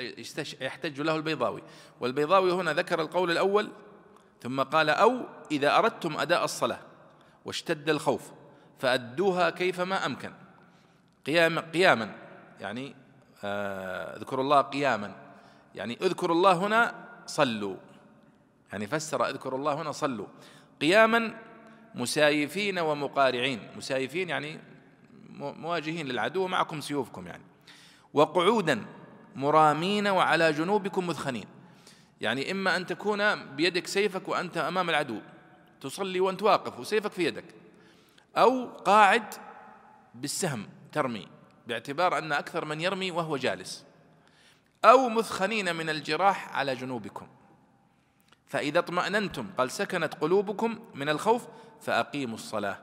[0.60, 1.62] يحتج له البيضاوي.
[2.00, 3.70] والبيضاوي هنا ذكر القول الأول
[4.42, 6.80] ثم قال أو إذا أردتم أداء الصلاة
[7.44, 8.30] واشتد الخوف.
[8.82, 10.32] فأدوها كيفما أمكن.
[11.26, 12.14] قيام قياما
[12.60, 12.94] يعني
[13.44, 15.14] آه، اذكروا الله قياما.
[15.74, 16.94] يعني اذكروا الله هنا
[17.26, 17.76] صلوا.
[18.72, 20.26] يعني فسر اذكروا الله هنا صلوا.
[20.80, 21.34] قياما
[21.94, 23.68] مسايفين ومقارعين.
[23.76, 24.60] مسايفين يعني
[25.38, 27.44] مواجهين للعدو ومعكم سيوفكم يعني.
[28.14, 28.84] وقعودا
[29.36, 31.46] مرامين وعلى جنوبكم مثخنين
[32.20, 35.20] يعني إما أن تكون بيدك سيفك وأنت أمام العدو.
[35.80, 37.61] تصلي وأنت واقف وسيفك في يدك.
[38.36, 39.34] أو قاعد
[40.14, 41.28] بالسهم ترمي
[41.66, 43.84] باعتبار أن أكثر من يرمي وهو جالس.
[44.84, 47.26] أو مثخنين من الجراح على جنوبكم.
[48.46, 51.46] فإذا اطمأننتم قال سكنت قلوبكم من الخوف
[51.80, 52.78] فأقيموا الصلاة.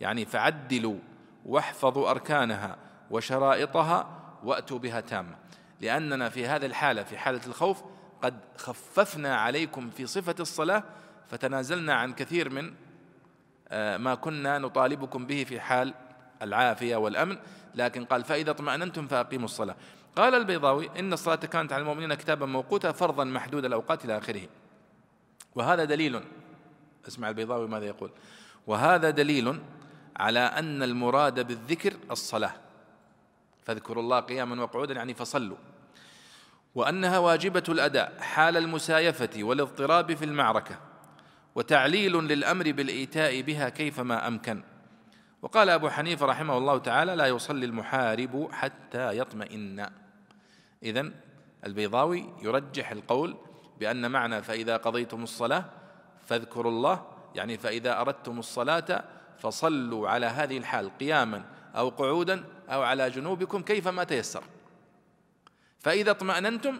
[0.00, 0.98] يعني فعدلوا
[1.46, 2.76] واحفظوا أركانها
[3.10, 5.36] وشرائطها وأتوا بها تامة.
[5.80, 7.82] لأننا في هذه الحالة في حالة الخوف
[8.22, 10.84] قد خففنا عليكم في صفة الصلاة
[11.28, 12.74] فتنازلنا عن كثير من
[13.72, 15.94] ما كنا نطالبكم به في حال
[16.42, 17.38] العافية والأمن
[17.74, 19.76] لكن قال فإذا اطمأننتم فأقيموا الصلاة.
[20.16, 24.42] قال البيضاوي إن الصلاة كانت على المؤمنين كتابا موقوتا فرضا محدود الأوقات إلى آخره.
[25.54, 26.20] وهذا دليل
[27.08, 28.10] اسمع البيضاوي ماذا يقول.
[28.66, 29.60] وهذا دليل
[30.16, 32.52] على أن المراد بالذكر الصلاة.
[33.64, 35.56] فاذكروا الله قياما وقعودا يعني فصلوا.
[36.74, 40.89] وأنها واجبة الأداء حال المسايفة والإضطراب في المعركة.
[41.54, 44.62] وتعليل للأمر بالإيتاء بها كيفما أمكن.
[45.42, 49.86] وقال أبو حنيفة رحمه الله تعالى لا يصلي المحارب حتى يطمئن.
[50.82, 51.12] إذن
[51.66, 53.36] البيضاوي يرجح القول
[53.80, 55.64] بأن معنى فإذا قضيتم الصلاة
[56.26, 59.04] فاذكروا الله يعني فإذا أردتم الصلاة
[59.38, 61.44] فصلوا على هذه الحال قياما
[61.76, 64.42] أو قعودا أو على جنوبكم كيفما تيسر.
[65.78, 66.78] فإذا اطمأننتم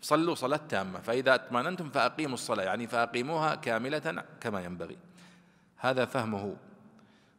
[0.00, 4.96] صلوا صلاة تامة فإذا اطمأننتم فأقيموا الصلاة يعني فأقيموها كاملة كما ينبغي.
[5.76, 6.56] هذا فهمه.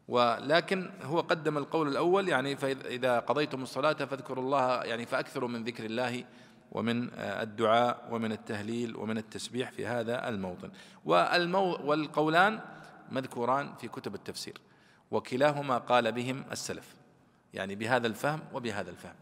[0.08, 5.86] ولكن هو قدم القول الأول يعني فإذا قضيتم الصلاة فاذكروا الله يعني فأكثروا من ذكر
[5.86, 6.24] الله
[6.72, 10.72] ومن الدعاء ومن التهليل ومن التسبيح في هذا الموطن.
[11.06, 12.60] والمو والقولان
[13.12, 14.62] مذكوران في كتب التفسير.
[15.12, 16.96] وكلاهما قال بهم السلف.
[17.54, 19.16] يعني بهذا الفهم وبهذا الفهم.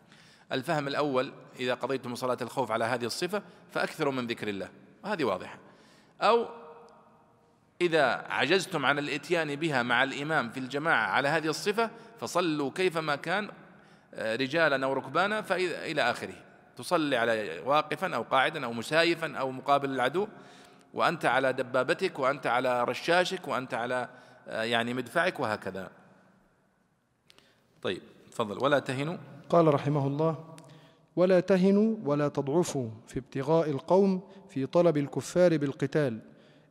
[0.51, 4.69] الفهم الأول إذا قضيتم صلاة الخوف على هذه الصفة فأكثروا من ذكر الله
[5.03, 5.57] وهذه واضحة.
[6.21, 6.47] أو
[7.81, 13.49] إذا عجزتم عن الإتيان بها مع الإمام في الجماعة على هذه الصفة فصلوا كيفما كان
[14.13, 16.33] آه، رجالا أو ركبانا فإلى إلى آخره.
[16.77, 20.27] تصلي على واقفا أو قاعدا أو مسايفا أو مقابل العدو
[20.93, 24.09] وأنت على دبابتك وأنت على رشاشك وأنت على
[24.47, 25.91] آه، يعني مدفعك وهكذا.
[27.81, 28.63] طيب تفضل.
[28.63, 29.17] ولا تهنوا.
[29.49, 30.35] قال رحمه الله
[31.15, 36.19] ولا تهنوا ولا تضعفوا في ابتغاء القوم في طلب الكفار بالقتال.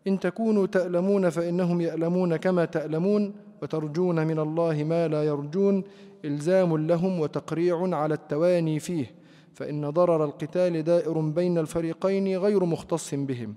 [0.07, 5.85] إن تكونوا تألمون فإنهم يألمون كما تألمون وترجون من الله ما لا يرجون.
[6.25, 9.15] إلزام لهم وتقريع على التواني فيه.
[9.55, 13.55] فإن ضرر القتال دائر بين الفريقين غير مختص بهم.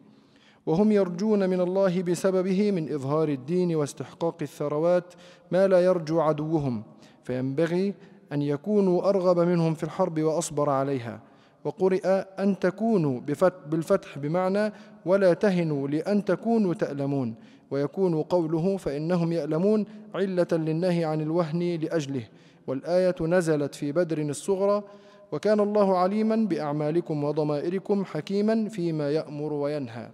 [0.65, 5.13] وهم يرجون من الله بسببه من إظهار الدين واستحقاق الثروات
[5.51, 6.83] ما لا يرجو عدوهم.
[7.23, 7.93] فينبغي
[8.33, 11.19] أن يكونوا أرغب منهم في الحرب وأصبر عليها.
[11.63, 12.07] وقرئ
[12.39, 13.19] أن تكونوا
[13.65, 14.73] بالفتح بمعنى
[15.05, 17.35] ولا تهنوا لأن تكونوا تألمون.
[17.71, 19.85] ويكون قوله فإنهم يألمون
[20.15, 22.23] علة للنهي عن الوهن لأجله.
[22.67, 24.83] والآية نزلت في بدر الصغرى
[25.31, 30.09] وكان الله عليما بأعمالكم وضمائركم حكيما فيما يأمر وينهى.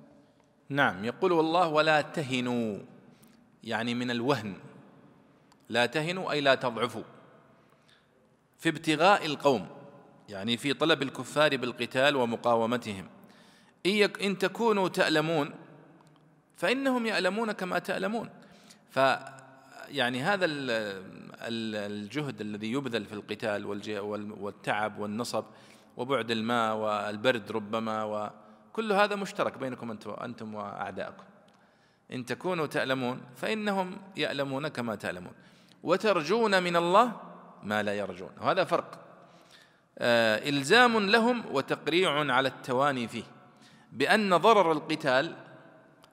[0.70, 2.78] نعم يقول والله ولا تهنوا
[3.64, 4.54] يعني من الوهن.
[5.70, 7.04] لا تهنوا أي لا تضعفوا.
[8.64, 9.68] في ابتغاء القوم
[10.30, 13.06] يعني في طلب الكفار بالقتال ومقاومتهم.
[14.22, 15.54] إن تكونوا تألمون
[16.58, 18.30] فإنهم يألمون كما تألمون.
[18.90, 19.00] ف
[19.88, 20.46] يعني هذا
[21.46, 23.66] الجهد الذي يبذل في القتال
[24.40, 25.46] والتعب والنصب
[25.98, 31.24] وبعد الماء والبرد ربما وكل هذا مشترك بينكم أنتم وأعدائكم
[32.14, 35.34] إن تكونوا تألمون فإنهم يألمون كما تألمون.
[35.84, 37.33] وترجون من الله
[37.64, 38.30] ما لا يرجون.
[38.42, 39.00] وهذا فرق.
[39.98, 43.24] آه إلزام لهم وتقريع على التواني فيه.
[43.92, 45.36] بأن ضرر القتال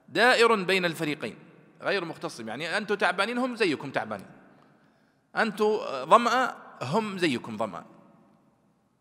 [0.09, 1.37] دائر بين الفريقين.
[1.83, 2.49] غير مختصم.
[2.49, 4.27] يعني أنتم تعبانين هم زيكم تعبانين.
[5.37, 7.85] أنتم ظمأ هم زيكم ظمأ.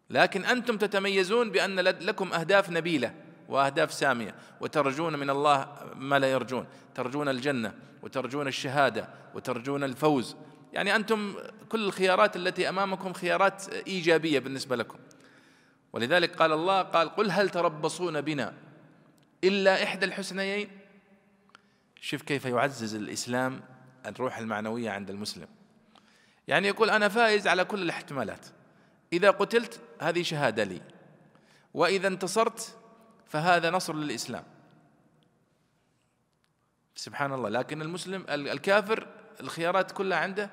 [0.10, 3.14] لكن أنتم تتميزون بأن لكم أهداف نبيلة
[3.50, 4.36] وأهداف سامية.
[4.62, 6.66] وترجون من الله ما لا يرجون.
[6.96, 7.74] ترجون الجنة
[8.04, 10.36] وترجون الشهادة وترجون الفوز
[10.74, 11.36] يعني أنتم
[11.70, 15.00] كل الخيارات التي أمامكم خيارات إيجابية بالنسبة لكم.
[15.94, 18.54] ولذلك قال الله قال قل هل تربصون بنا
[19.44, 20.70] إلا إحدى الحسنيين؟
[22.02, 23.62] شوف كيف يعزز الإسلام
[24.06, 25.48] الروح المعنوية عند المسلم.
[26.48, 28.46] يعني يقول أنا فائز على كل الاحتمالات.
[29.14, 30.82] إذا قتلت هذه شهادة لي
[31.74, 32.78] وإذا انتصرت
[33.28, 34.44] فهذا نصر للإسلام.
[36.96, 39.08] سبحان الله لكن المسلم الكافر
[39.40, 40.50] الخيارات كلها عنده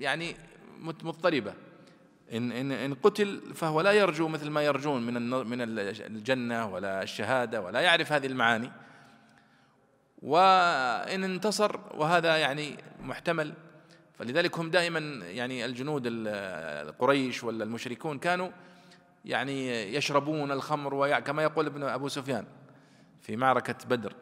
[0.00, 0.36] يعني
[0.80, 1.54] مضطربة.
[2.32, 7.60] إن إن إن قتل فهو لا يرجو مثل ما يرجون من من الجنة ولا الشهادة
[7.60, 8.70] ولا يعرف هذه المعاني.
[10.22, 13.54] وإن انتصر وهذا يعني محتمل.
[14.18, 16.28] فلذلك هم دائما يعني الجنود
[16.98, 18.50] قريش ولا المشركون كانوا
[19.24, 22.46] يعني يشربون الخمر كما يقول ابن أبو سفيان
[23.20, 24.14] في معركة بدر.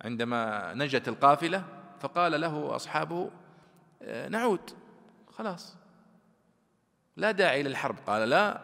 [0.00, 1.64] عندما نجت القافلة
[2.00, 3.30] فقال له أصحابه
[4.02, 4.60] آه، نعود.
[5.36, 5.76] خلاص.
[7.16, 8.60] لا داعي للحرب قال لا.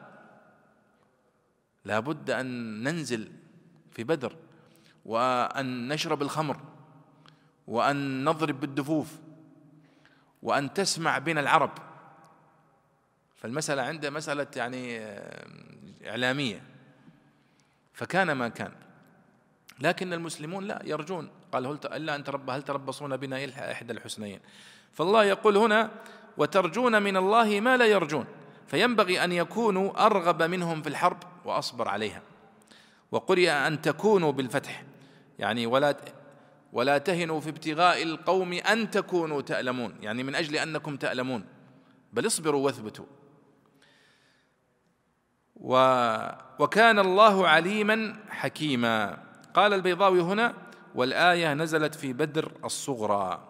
[1.85, 2.47] لا بد أن
[2.83, 3.33] ننزل
[3.91, 4.37] في بدر
[5.05, 6.61] وأن نشرب الخمر
[7.66, 9.18] وأن نضرب بالدفوف
[10.43, 11.70] وأن تسمع بنا العرب.
[13.37, 15.47] فالمسألة عنده مسألة يعني آه،
[16.07, 16.62] إعلامية.
[17.93, 18.73] فكان ما كان.
[19.81, 21.31] لكن المسلمون لا يرجون.
[21.53, 23.39] قال هل إلا أن ترب هل تربصون بنا
[23.73, 24.41] إحدى الحسنيين.
[24.93, 25.91] فالله يقول هنا
[26.37, 28.24] وترجون من الله ما لا يرجون
[28.66, 32.22] فينبغي أن يكونوا أرغب منهم في الحرب وأصبر عليها.
[33.12, 34.85] وقرئ أن تكونوا بالفتح
[35.39, 35.97] يعني ولا
[36.72, 41.45] ولا تهنوا في ابتغاء القوم أن تكونوا تألمون يعني من أجل أنكم تألمون
[42.12, 43.05] بل اصبروا واثبتوا.
[45.57, 45.74] و
[46.59, 49.18] وكان الله عليما حكيما.
[49.55, 50.55] قال البيضاوي هنا
[50.95, 53.49] والآية نزلت في بدر الصغرى.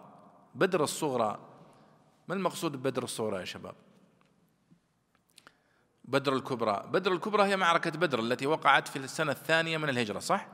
[0.55, 1.52] بدر الصغرى
[2.27, 3.75] ما المقصود ببدر الصغرى يا شباب؟
[6.05, 6.89] بدر الكبرى.
[6.91, 10.47] بدر الكبرى هي معركة بدر التي وقعت في السنة الثانية من الهجرة صح؟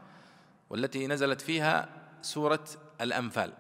[0.69, 1.89] والتي نزلت فيها
[2.21, 2.65] سورة
[3.01, 3.53] الأنفال.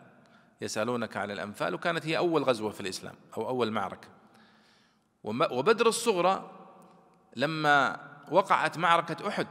[0.61, 4.07] يسألونك عن الأنفال وكانت هي أول غزوة في الإسلام أو أول معركة.
[5.23, 6.51] وبدر الصغرى
[7.35, 7.99] لما
[8.31, 9.47] وقعت معركة أحد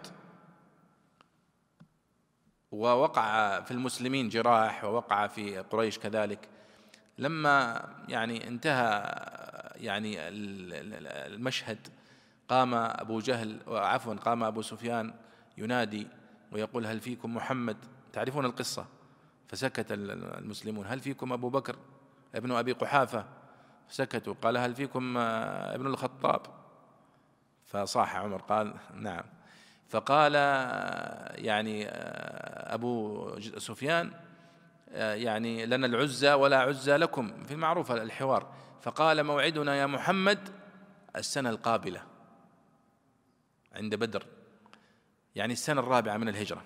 [2.71, 6.49] ووقع في المسلمين جراح ووقع في قريش كذلك
[7.19, 9.03] لما يعني انتهى
[9.77, 10.17] يعني
[11.35, 11.89] المشهد
[12.49, 15.15] قام أبو جهل عفوا قام أبو سفيان
[15.59, 16.07] ينادي
[16.53, 17.77] ويقول هل فيكم محمد؟
[18.13, 18.87] تعرفون القصة.
[19.49, 21.77] فسكت المسلمون هل فيكم أبو بكر
[22.35, 23.25] ابن أبي قحافة؟
[23.89, 26.41] سكتوا قال هل فيكم ابن الخطاب؟
[27.67, 29.25] فصاح عمر قال نعم.
[29.89, 30.35] فقال
[31.45, 31.89] يعني
[32.75, 34.13] أبو سفيان
[34.95, 38.55] يعني لنا العزى ولا عزى لكم في المعروف الحوار.
[38.81, 40.49] فقال موعدنا يا محمد
[41.17, 42.03] السنة القابلة
[43.73, 44.27] عند بدر
[45.35, 46.65] يعني السنة الرابعة من الهجرة.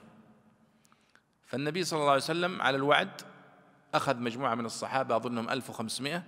[1.47, 3.21] فالنبي صلى الله عليه وسلم على الوعد
[3.95, 6.23] أخذ مجموعة من الصحابة أظنهم 1500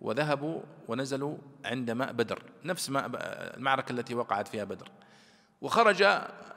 [0.00, 3.10] وذهبوا ونزلوا عند ماء بدر نفس ماء
[3.56, 4.88] المعركة التي وقعت فيها بدر.
[5.60, 6.02] وخرج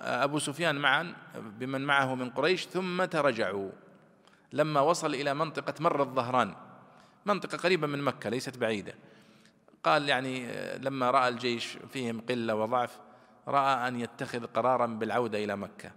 [0.02, 3.70] أبو سفيان معا بمن معه من قريش ثم ترجعوا.
[4.54, 6.56] لما وصل إلى منطقة مر الظهران
[7.26, 8.94] منطقة قريبة من مكة ليست بعيدة.
[9.84, 13.00] قال يعني لما رأى الجيش فيهم قلة وضعف
[13.48, 15.92] رأى أن يتخذ قرارا بالعودة إلى مكة.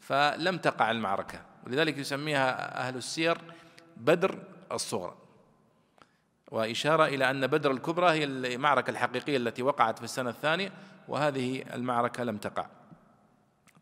[0.00, 1.42] فلم تقع المعركة.
[1.66, 3.38] ولذلك يسميها أهل السير
[3.96, 4.38] بدر
[4.72, 5.14] الصغرى.
[6.50, 10.72] وإشارة إلى أن بدر الكبرى هي المعركة الحقيقية التي وقعت في السنة الثانية
[11.08, 12.66] وهذه المعركة لم تقع.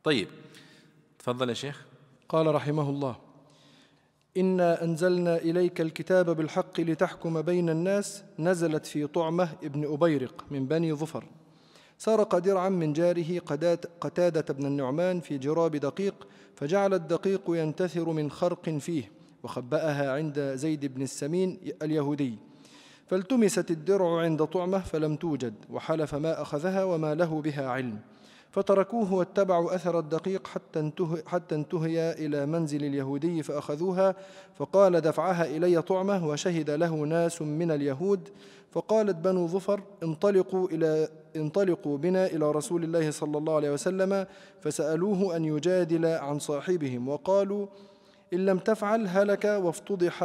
[0.05, 0.29] طيب
[1.19, 1.83] تفضل يا شيخ.
[2.29, 3.26] قال رحمه الله
[4.37, 10.93] انا انزلنا اليك الكتاب بالحق لتحكم بين الناس نزلت في طعمه ابن ابيرق من بني
[10.93, 11.25] ظفر.
[11.99, 13.39] سرق درعا من جاره
[14.01, 19.11] قتاده بن النعمان في جراب دقيق فجعل الدقيق ينتثر من خرق فيه
[19.43, 22.39] وخباها عند زيد بن السمين اليهودي.
[23.07, 27.99] فالتمست الدرع عند طعمه فلم توجد وحلف ما اخذها وما له بها علم.
[28.57, 34.15] فتركوه واتبعوا أثر الدقيق حتى, انتهي, حتى انتهي إلى منزل اليهودي فأخذوها
[34.55, 38.29] فقال دفعها إلي طعمة وشهد له ناس من اليهود
[38.71, 44.27] فقالت بنو ظفر انطلقوا إلى انطلقوا بنا إلى رسول الله صلى الله عليه وسلم
[44.61, 47.67] فسألوه أن يجادل عن صاحبهم وقالوا
[48.33, 50.23] إن لم تفعل هلك وافتضح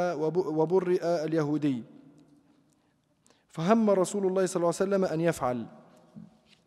[0.47, 1.83] وبرئ اليهودي.
[3.49, 5.65] فهم رسول الله صلى الله عليه وسلم أن يفعل.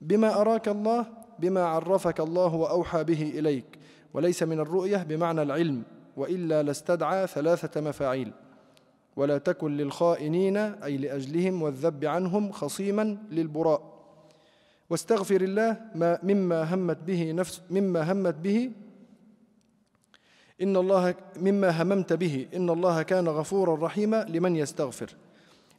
[0.00, 3.78] بما أراك الله بما عرفك الله وأوحى به إليك
[4.14, 5.82] وليس من الرؤية بمعنى العلم
[6.16, 8.32] وإلا لاستدعى ثلاثة مفاعيل.
[9.16, 13.94] ولا تكن للخائنين أي لأجلهم والذب عنهم خصيما للبراء.
[14.90, 18.70] واستغفر الله ما مما همت به نفس مما همت به
[20.62, 25.14] إن الله مما هممت به إن الله كان غفورا رحيما لمن يستغفر.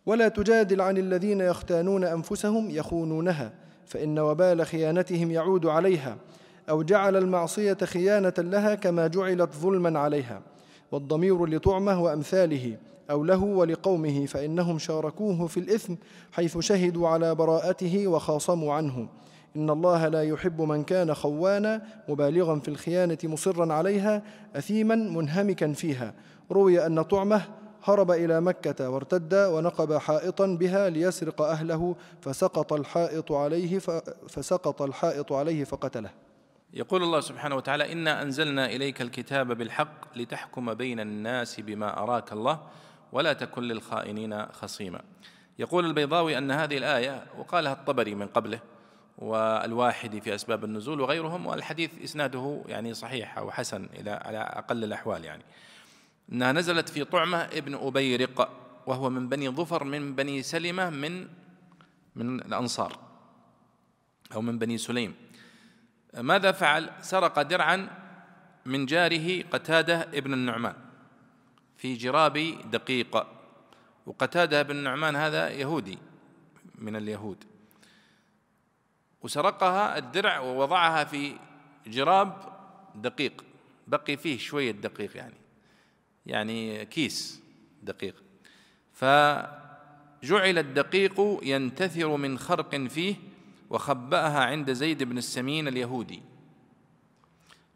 [0.06, 3.65] ولا تجادل عن الذين يختانون أنفسهم يخونونها.
[3.86, 6.18] فإن وبال خيانتهم يعود عليها
[6.70, 10.42] أو جعل المعصية خيانة لها كما جعلت ظلما عليها.
[10.92, 12.78] والضمير لطعمه وأمثاله
[13.12, 15.94] أو له ولقومه فإنهم شاركوه في الإثم
[16.32, 19.08] حيث شهدوا على براءته وخاصموا عنه.
[19.56, 24.24] إن الله لا يحب من كان خوانا مبالغا في الخيانة مصرا عليها
[24.56, 26.14] أثيما منهمكا فيها.
[26.52, 27.42] روي أن طعمه
[27.86, 33.80] هرب إلى مكة وارتد ونقب حائطا بها ليسرق أهله فسقط الحائط عليه
[34.30, 36.10] فسقط الحائط عليه فقتله.
[36.74, 42.60] يقول الله سبحانه وتعالى إنا أنزلنا إليك الكتاب بالحق لتحكم بين الناس بما أراك الله
[43.12, 45.02] ولا تكن للخائنين خصيما.
[45.60, 48.60] يقول البيضاوي أن هذه الآية وقالها الطبري من قبله
[49.18, 55.26] والواحد في أسباب النزول وغيرهم والحديث إسناده يعني صحيح أو حسن إلى على أقل الأحوال
[55.26, 55.44] يعني.
[56.32, 58.50] أنها نزلت في طعمة ابن أبيرق
[58.86, 61.28] وهو من بني ظفر من بني سلمة من
[62.16, 63.00] من الأنصار
[64.34, 65.16] أو من بني سليم.
[66.18, 67.90] ماذا فعل؟ سرق درعا
[68.66, 70.76] من جاره قتادة ابن النعمان
[71.78, 73.28] في جراب دقيق.
[74.06, 75.98] وقتادة بن النعمان هذا يهودي
[76.76, 77.44] من اليهود.
[79.22, 81.38] وسرقها الدرع ووضعها في
[81.88, 82.58] جراب
[82.96, 83.44] دقيق.
[83.88, 85.45] بقي فيه شوية دقيق يعني.
[86.26, 87.42] يعني كيس
[87.84, 88.24] دقيق.
[88.94, 93.16] فجعل الدقيق ينتثر من خرق فيه
[93.70, 96.22] وخبأها عند زيد بن السمين اليهودي.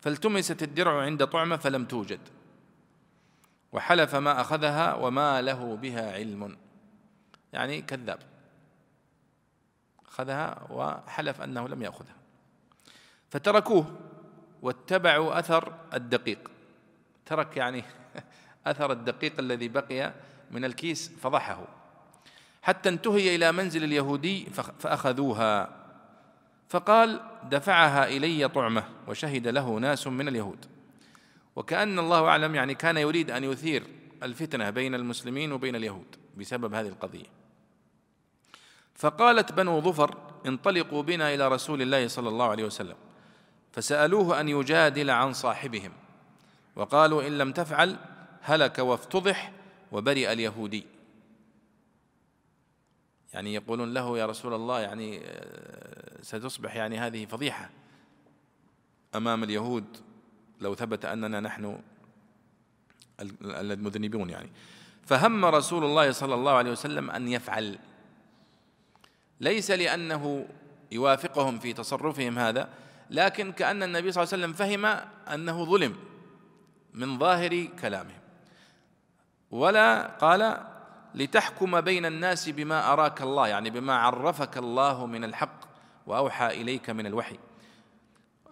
[0.02, 2.20] فالتمست الدرع عند طعمة فلم توجد.
[3.72, 6.58] وحلف ما أخذها وما له بها علم.
[7.54, 8.20] يعني كذاب.
[10.06, 12.16] أخذها وحلف أنه لم يأخذها.
[13.30, 14.00] فتركوه
[14.62, 16.52] واتبعوا أثر الدقيق.
[17.26, 17.84] ترك يعني
[18.68, 20.14] أثر الدقيق الذي بقي
[20.52, 21.68] من الكيس فضحه.
[22.62, 24.46] حتى انتهي إلى منزل اليهودي
[24.80, 25.70] فأخذوها.
[26.70, 28.84] فقال دفعها إلي طعمة.
[29.08, 30.66] وشهد له ناس من اليهود.
[31.56, 33.84] وكأن الله أعلم يعني كان يريد أن يثير
[34.24, 37.26] الفتنة بين المسلمين وبين اليهود بسبب هذه القضية.
[38.96, 42.96] فقالت بنو ظفر انطلقوا بنا إلى رسول الله صلى الله عليه وسلم.
[43.72, 45.92] فسألوه أن يجادل عن صاحبهم.
[46.76, 47.98] وقالوا إن لم تفعل
[48.42, 49.52] هلك وافتضح
[49.92, 50.86] وبرئ اليهودي.
[53.34, 57.70] يعني يقولون له يا رسول الله يعني آه، ستصبح يعني هذه فضيحة
[59.16, 59.86] أمام اليهود
[60.62, 61.80] لو ثبت أننا نحن
[63.42, 64.50] المذنبون يعني.
[65.06, 67.80] فهم رسول الله صلى الله عليه وسلم أن يفعل.
[69.40, 70.48] ليس لأنه
[70.92, 72.70] يوافقهم في تصرفهم هذا
[73.10, 74.86] لكن كأن النبي صلى الله عليه وسلم فهم
[75.34, 75.96] أنه ظلم
[76.94, 78.19] من ظاهر كلامهم.
[79.52, 80.58] ولا قال
[81.16, 85.60] لتحكم بين الناس بما أراك الله يعني بما عرفك الله من الحق
[86.08, 87.40] وأوحى إليك من الوحي.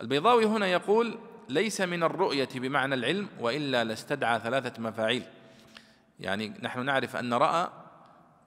[0.02, 1.20] البيضاوي هنا يقول
[1.50, 5.24] ليس من الرؤية بمعنى العلم وإلا لاستدعى ثلاثة مفاعيل.
[6.20, 7.70] يعني نحن نعرف أن رأى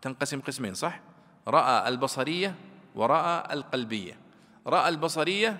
[0.02, 1.00] تنقسم قسمين صح؟
[1.48, 2.54] رأى البصرية
[2.94, 4.16] ورأى القلبية.
[4.66, 5.56] رأى البصرية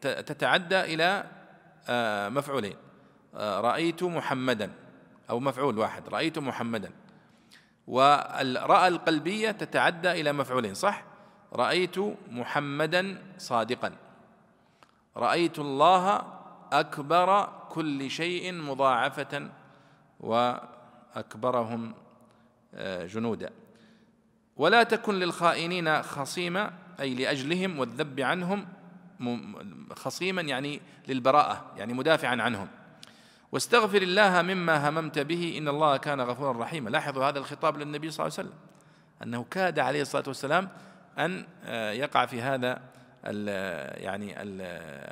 [0.00, 1.24] تتعدى إلى
[1.88, 2.76] آه، مفعولين.
[3.34, 4.72] آه، رأيت محمدا.
[5.30, 6.90] أو مفعول واحد رأيت محمدا.
[7.86, 11.04] والرأى القلبية تتعدى إلى مفعولين صح؟
[11.52, 11.98] رأيت
[12.30, 13.92] محمدا صادقا.
[15.16, 16.24] رأيت الله
[16.72, 19.48] أكبر كل شيء مضاعفة
[20.20, 21.94] وأكبرهم
[22.74, 23.50] آه، جنودا.
[24.56, 28.68] ولا تكن للخائنين خصيما أي لأجلهم والذب عنهم
[29.96, 32.68] خصيما يعني للبراءة يعني مدافعا عنهم.
[33.52, 36.90] واستغفر الله مما هممت به إن الله كان غفورا رحيما.
[36.90, 38.58] لاحظوا هذا الخطاب للنبي صلى الله عليه وسلم.
[39.22, 40.68] أنه كاد عليه الصلاة والسلام
[41.18, 42.82] أن آه، يقع في هذا
[43.94, 44.42] يعني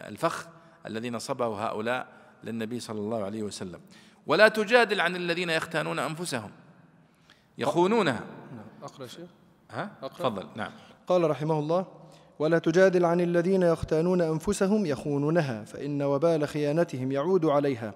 [0.08, 0.46] الفخ
[0.86, 2.06] الذي نصبه هؤلاء
[2.44, 3.80] للنبي صلى الله عليه وسلم.
[4.26, 6.50] ولا تجادل عن الذين يختانون أنفسهم.
[7.58, 8.20] يخونونها.
[8.52, 8.64] نعم.
[8.82, 9.28] أقرأ شيخ.
[9.70, 10.46] ها؟ تفضل.
[10.56, 10.70] نعم.
[11.06, 11.86] قال رحمه الله
[12.38, 17.94] ولا تجادل عن الذين يختانون أنفسهم يخونونها فإن وبال خيانتهم يعود عليها.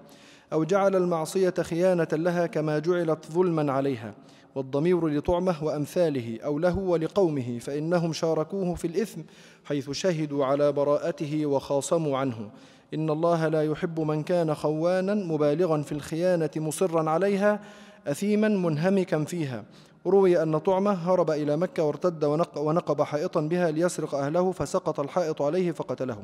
[0.53, 4.13] أو جعل المعصية خيانة لها كما جعلت ظلما عليها
[4.55, 9.21] والضمير لطعمه وأمثاله أو له ولقومه فإنهم شاركوه في الإثم
[9.65, 12.49] حيث شهدوا على براءته وخاصموا عنه.
[12.93, 17.59] إن الله لا يحب من كان خوانا مبالغا في الخيانة مصرا عليها
[18.07, 19.63] أثيما منهمكا فيها.
[20.07, 25.41] روي أن طعمه هرب إلى مكة وارتد ونق ونقب حائطا بها ليسرق أهله فسقط الحائط
[25.41, 26.17] عليه فقتله.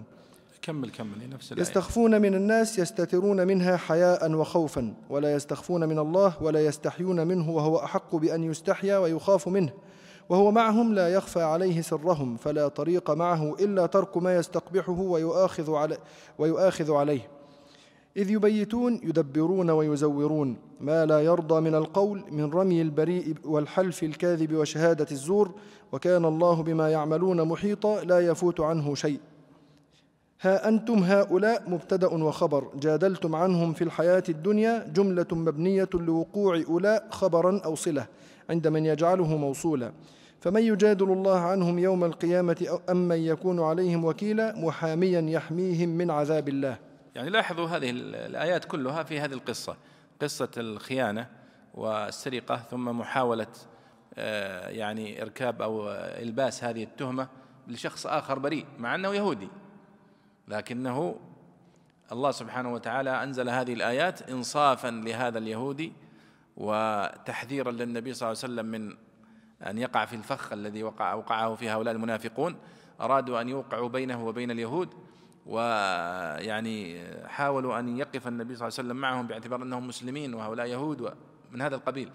[0.61, 1.61] كمل كمل نفس الآية.
[1.61, 7.77] يستخفون من الناس يستترون منها حياء وخوفا ولا يستخفون من الله ولا يستحيون منه وهو
[7.77, 9.71] أحق بأن يستحيا ويخاف منه.
[10.29, 15.97] وهو معهم لا يخفى عليه سرهم فلا طريق معه إلا ترك ما يستقبحه ويؤاخذ, علي
[16.37, 17.27] ويؤاخذ عليه.
[18.17, 20.57] إذ يبيتون يدبرون ويزورون.
[20.79, 25.51] ما لا يرضى من القول من رمي البريء والحلف الكاذب وشهادة الزور.
[25.91, 29.19] وكان الله بما يعملون محيطا لا يفوت عنه شيء.
[30.41, 32.71] ها أنتم هؤلاء مبتدأ وخبر.
[32.75, 38.07] جادلتم عنهم في الحياة الدنيا جملة مبنية لوقوع أولاء خبرا أو صلة
[38.49, 39.91] عند من يجعله موصولا.
[40.39, 46.49] فمن يجادل الله عنهم يوم القيامة أم من يكون عليهم وكيلا محاميا يحميهم من عذاب
[46.49, 46.77] الله.
[47.15, 49.75] يعني لاحظوا هذه الآيات كلها في هذه القصة.
[50.21, 51.27] قصة الخيانة
[51.73, 53.47] والسرقة ثم محاولة
[54.15, 57.27] آه، يعني إركاب أو إلباس هذه التهمة
[57.67, 59.47] لشخص آخر بريء مع أنه يهودي.
[60.47, 61.15] لكنه
[62.11, 65.93] الله سبحانه وتعالى أنزل هذه الآيات إنصافا لهذا اليهودي
[66.57, 68.97] وتحذيرا للنبي صلى الله عليه وسلم من
[69.67, 72.55] أن يقع في الفخ الذي وقع أوقعه فيه هؤلاء المنافقون.
[73.01, 74.89] أرادوا أن يوقعوا بينه وبين اليهود
[75.45, 81.13] ويعني حاولوا أن يقف النبي صلى الله عليه وسلم معهم باعتبار أنهم مسلمين وهؤلاء يهود
[81.51, 82.11] من هذا القبيل.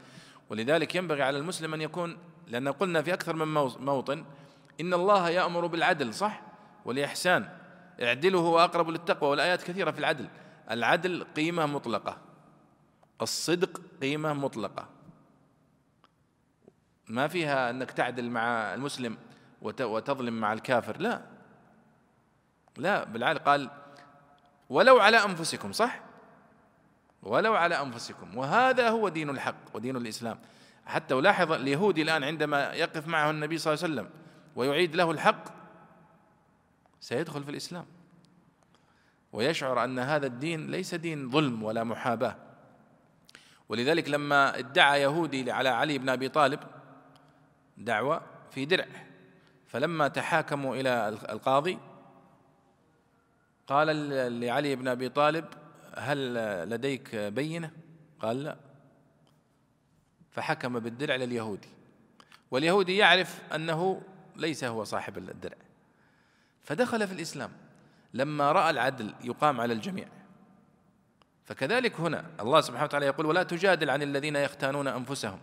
[0.50, 3.48] ولذلك ينبغي على المسلم أن يكون لأن قلنا في أكثر من
[3.80, 4.24] موطن
[4.80, 6.42] إن الله يأمر بالعدل صح؟
[6.84, 7.48] والإحسان.
[8.02, 10.28] اعدلوا هو أقرب للتقوى والآيات كثيرة في العدل.
[10.70, 12.18] العدل قيمة مطلقة.
[13.22, 14.88] الصدق قيمة مطلقة.
[17.08, 19.16] ما فيها أنك تعدل مع المسلم
[19.62, 21.22] وتظلم مع الكافر لا.
[22.76, 23.70] لا بالعكس قال
[24.70, 26.00] ولو على أنفسكم صح؟
[27.22, 30.38] ولو على أنفسكم وهذا هو دين الحق ودين الإسلام.
[30.86, 34.10] حتى ولاحظ اليهودي الآن عندما يقف معه النبي صلى الله عليه وسلم
[34.56, 35.44] ويعيد له الحق
[37.00, 37.86] سيدخل في الإسلام.
[39.32, 42.36] ويشعر أن هذا الدين ليس دين ظلم ولا محاباة.
[43.68, 46.60] ولذلك لما ادعى يهودي على علي بن أبي طالب
[47.76, 48.86] دعوة في درع
[49.66, 51.78] فلما تحاكموا إلى القاضي
[53.66, 53.86] قال
[54.40, 55.44] لعلي بن أبي طالب
[55.94, 56.34] هل
[56.70, 57.70] لديك بينة؟
[58.20, 58.56] قال لا.
[60.30, 61.68] فحكم بالدرع لليهودي.
[62.50, 64.02] واليهودي يعرف أنه
[64.36, 65.56] ليس هو صاحب الدرع.
[66.66, 67.50] فدخل في الإسلام.
[68.14, 70.06] لما رأى العدل يقام على الجميع.
[71.44, 75.38] فكذلك هنا الله سبحانه وتعالى يقول ولا تجادل عن الذين يختانون أنفسهم.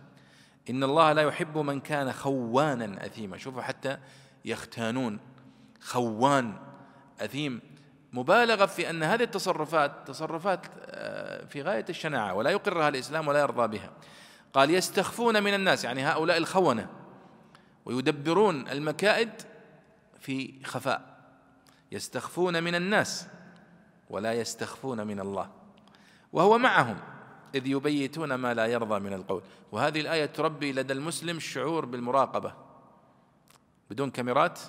[0.70, 3.38] إن الله لا يحب من كان خوانا أثيما.
[3.38, 3.98] شوفوا حتى
[4.44, 5.18] يختانون.
[5.80, 6.56] خوان
[7.20, 7.60] أثيم.
[8.12, 13.78] مبالغة في أن هذه التصرفات تصرفات آه، في غاية الشناعة ولا يقرها الإسلام ولا يرضى
[13.78, 13.90] بها.
[14.52, 15.84] قال يستخفون من الناس.
[15.84, 16.88] يعني هؤلاء الخونة.
[17.84, 19.30] ويدبرون المكائد
[20.20, 21.13] في خفاء.
[21.94, 23.28] يستخفون من الناس
[24.10, 25.50] ولا يستخفون من الله.
[26.32, 26.96] وهو معهم
[27.54, 29.42] إذ يبيتون ما لا يرضى من القول.
[29.72, 32.54] وهذه الآية تربي لدى المسلم الشعور بالمراقبة.
[33.90, 34.60] بدون كاميرات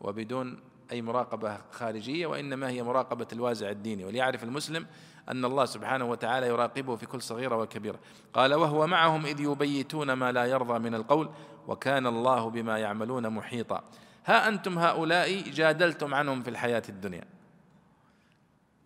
[0.00, 0.60] وبدون
[0.92, 4.04] أي مراقبة خارجية وإنما هي مراقبة الوازع الديني.
[4.04, 4.86] وليعرف المسلم
[5.28, 7.98] أن الله سبحانه وتعالى يراقبه في كل صغيرة وكبيرة.
[8.34, 11.30] قال وهو معهم إذ يبيتون ما لا يرضى من القول
[11.68, 13.84] وكان الله بما يعملون محيطا.
[14.30, 17.24] ها أنتم هؤلاء جادلتم عنهم في الحياة الدنيا.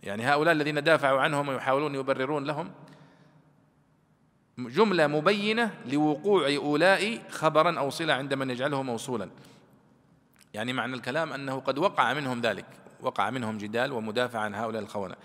[0.02, 2.70] يعني هؤلاء الذين دافعوا عنهم ويحاولون يبررون لهم
[4.58, 9.30] جملة مبينة لوقوع أولاء خبرا أو صلة عند من يجعله موصولا.
[10.54, 12.66] يعني معنى الكلام أنه قد وقع منهم ذلك
[13.00, 15.16] وقع منهم جدال ومدافع عن هؤلاء الخونة.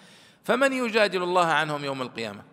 [0.43, 2.43] فمن يجادل الله عنهم يوم القيامة؟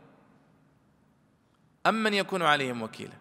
[1.87, 3.15] أم من يكون عليهم وكيلا؟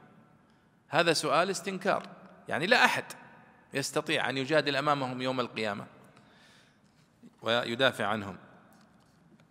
[0.87, 2.03] هذا سؤال استنكار.
[2.47, 3.03] يعني لا أحد.
[3.75, 5.85] يستطيع أن يجادل أمامهم يوم القيامة
[7.41, 8.35] ويدافع عنهم.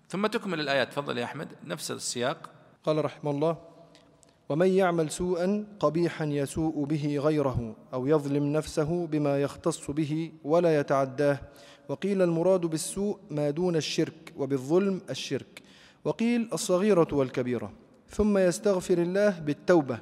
[0.08, 0.92] ثم تكمل الآيات.
[0.92, 1.48] تفضل يا أحمد.
[1.64, 2.50] نفس السياق.
[2.84, 3.56] قال رحمه الله
[4.48, 11.38] ومن يعمل سوءا قبيحا يسوء به غيره أو يظلم نفسه بما يختص به ولا يتعداه.
[11.88, 15.62] وقيل المراد بالسوء ما دون الشرك وبالظلم الشرك.
[16.04, 17.72] وقيل الصغيرة والكبيرة.
[18.10, 19.98] ثم يستغفر الله بالتوبة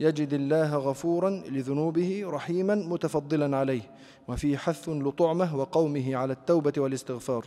[0.00, 3.82] يجد الله غفورا لذنوبه رحيما متفضلا عليه
[4.28, 7.44] وفي حث لطعمه وقومه على التوبة والاستغفار.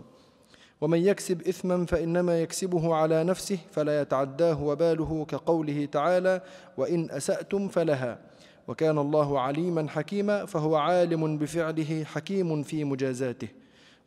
[0.81, 6.41] ومن يكسب إثما فإنما يكسبه على نفسه فلا يتعداه وباله كقوله تعالى
[6.77, 8.19] وإن أسأتم فلها
[8.67, 13.47] وكان الله عليما حكيما فهو عالم بفعله حكيم في مجازاته.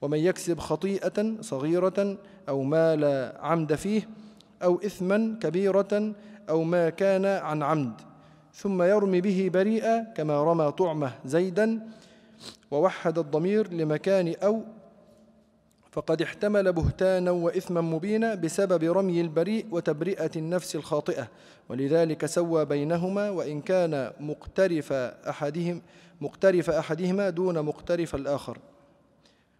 [0.03, 2.19] ومن يكسب خطيئة صغيرة
[2.49, 4.09] أو ما لا عمد فيه
[4.63, 6.15] أو إثما كبيرة
[6.49, 8.12] أو ما كان عن عمد
[8.55, 11.81] ثم يرمي به بريئا كما رمى طعمه زيدا
[12.71, 14.63] ووحد الضمير لمكان أو
[15.91, 21.29] فقد احتمل بهتانا وإثما مبينا بسبب رمي البريء وتبرئة النفس الخاطئة.
[21.69, 25.83] ولذلك سوى بينهما وإن كان مقترف أحدهم
[26.21, 28.59] مقترف أحدهما دون مقترف الآخر.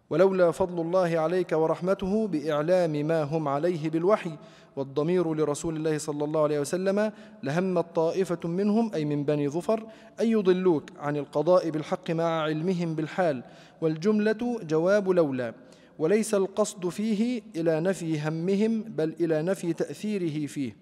[0.09, 4.37] ولولا فضل الله عليك ورحمته بإعلام ما هم عليه بالوحي
[4.75, 7.11] والضمير لرسول الله صلى الله عليه وسلم
[7.43, 9.83] لهمت طائفة منهم أي من بني ظفر
[10.21, 13.43] أن يضلوك عن القضاء بالحق مع علمهم بالحال
[13.81, 15.53] والجملة جواب لولا
[15.99, 20.75] وليس القصد فيه إلى نفي همهم بل إلى نفي تأثيره فيه.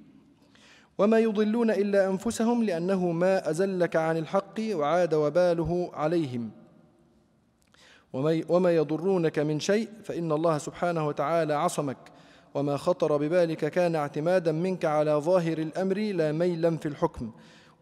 [0.97, 6.51] وما يضلون إلا أنفسهم لأنه ما أزلك عن الحق وعاد وباله عليهم.
[8.49, 11.97] وما يضرونك من شيء فإن الله سبحانه وتعالى عصمك.
[12.53, 17.31] وما خطر ببالك كان اعتمادا منك على ظاهر الأمر لا ميلا في الحكم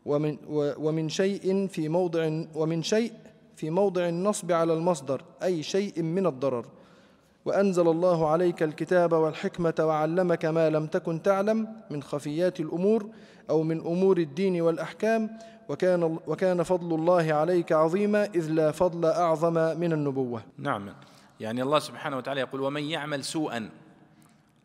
[0.06, 0.38] ومن,
[0.78, 3.14] ومن شيء في موضع ومن شيء
[3.56, 6.66] في موضع النصب على المصدر أي شيء من الضرر.
[7.46, 13.10] وأنزل الله عليك الكتاب والحكمة وعلمك ما لم تكن تعلم من خفيات الأمور
[13.50, 15.30] أو من أمور الدين والأحكام.
[15.70, 20.42] وكان, وكان فضل الله عليك عظيما إذ لا فضل أعظم من النبوة.
[20.58, 20.90] نعم.
[21.40, 23.70] يعني الله سبحانه وتعالى يقول ومن يعمل سوءا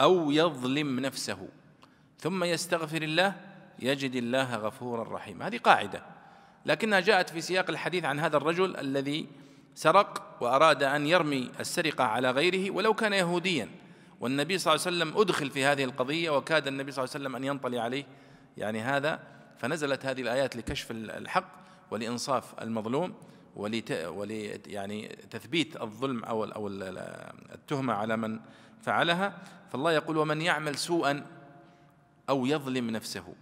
[0.00, 1.48] أو يظلم نفسه.
[2.18, 3.34] ثم يستغفر الله
[3.78, 5.46] يجد الله غفورا رحيما.
[5.46, 6.02] هذه قاعدة.
[6.66, 9.26] لكنها جاءت في سياق الحديث عن هذا الرجل الذي
[9.74, 13.68] سرق وأراد أن يرمي السرقة على غيره ولو كان يهوديا.
[14.20, 17.36] والنبي صلى الله عليه وسلم أدخل في هذه القضية وكاد النبي صلى الله عليه وسلم
[17.36, 18.04] أن ينطلي عليه.
[18.56, 19.20] يعني هذا
[19.58, 23.14] فنزلت هذه الآيات لكشف الحق ولإنصاف المظلوم
[23.56, 28.40] ولت ولي يعني تثبيت الظلم أو أو التهمة على من
[28.84, 29.38] فعلها
[29.72, 31.26] فالله يقول ومن يعمل سوءا
[32.28, 33.34] أو يظلم نفسه.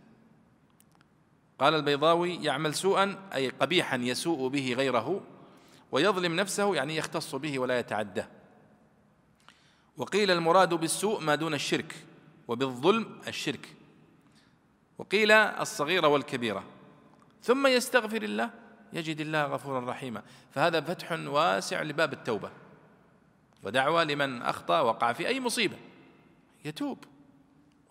[1.59, 5.21] قال البيضاوي يعمل سوءا أي قبيحا يسوء به غيره
[5.93, 8.29] ويظلم نفسه يعني يختص به ولا يتعداه.
[9.97, 11.95] وقيل المراد بالسوء ما دون الشرك
[12.49, 13.69] وبالظلم الشرك.
[14.99, 16.65] وقيل الصغيرة والكبيرة.
[17.43, 18.51] ثم يستغفر الله
[18.93, 20.23] يجد الله غفورا رحيما.
[20.51, 22.62] فهذا فتح واسع لباب التوبة.
[23.63, 25.77] ودعوة لمن أخطأ وقع في أي مصيبة.
[26.65, 27.05] يتوب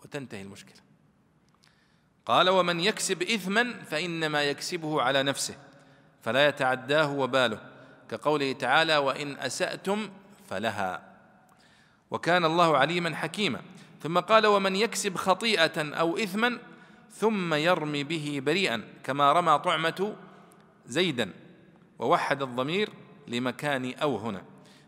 [0.04, 0.82] وتنتهي المشكلة.
[2.26, 5.54] قال ومن يكسب إثما فإنما يكسبه على نفسه
[6.22, 7.60] فلا يتعداه وباله
[8.08, 10.10] كقوله تعالى وإن أسأتم
[10.50, 11.12] فلها
[12.10, 13.60] وكان الله عليما حكيما.
[14.02, 16.58] ثم قال ومن يكسب خطيئة أو إثما
[17.10, 20.16] ثم يرمي به بريئا كما رمى طعمة
[20.86, 21.32] زيدا
[21.98, 22.90] ووحد الضمير
[23.28, 24.42] لمكان أو هنا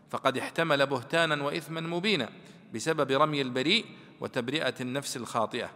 [0.09, 2.29] فقد احتمل بهتانا وإثما مبينا
[2.73, 3.85] بسبب رمي البريء
[4.21, 5.71] وتبرئة النفس الخاطئة.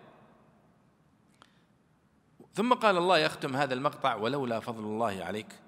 [2.54, 5.60] ثم قال الله يختم هذا المقطع ولولا فضل الله عليك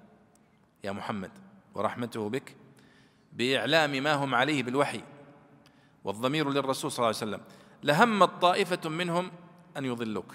[0.84, 1.30] يا محمد
[1.74, 2.56] ورحمته بك
[3.32, 5.00] بإعلام ما هم عليه بالوحي
[6.04, 7.40] والضمير للرسول صلى الله عليه وسلم.
[7.82, 9.30] لهمت طائفة منهم
[9.76, 10.34] أن يضلوك.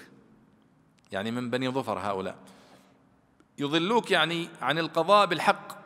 [1.12, 2.36] يعني من بني ظفر هؤلاء.
[3.58, 5.78] يضلوك يعني عن القضاء بالحق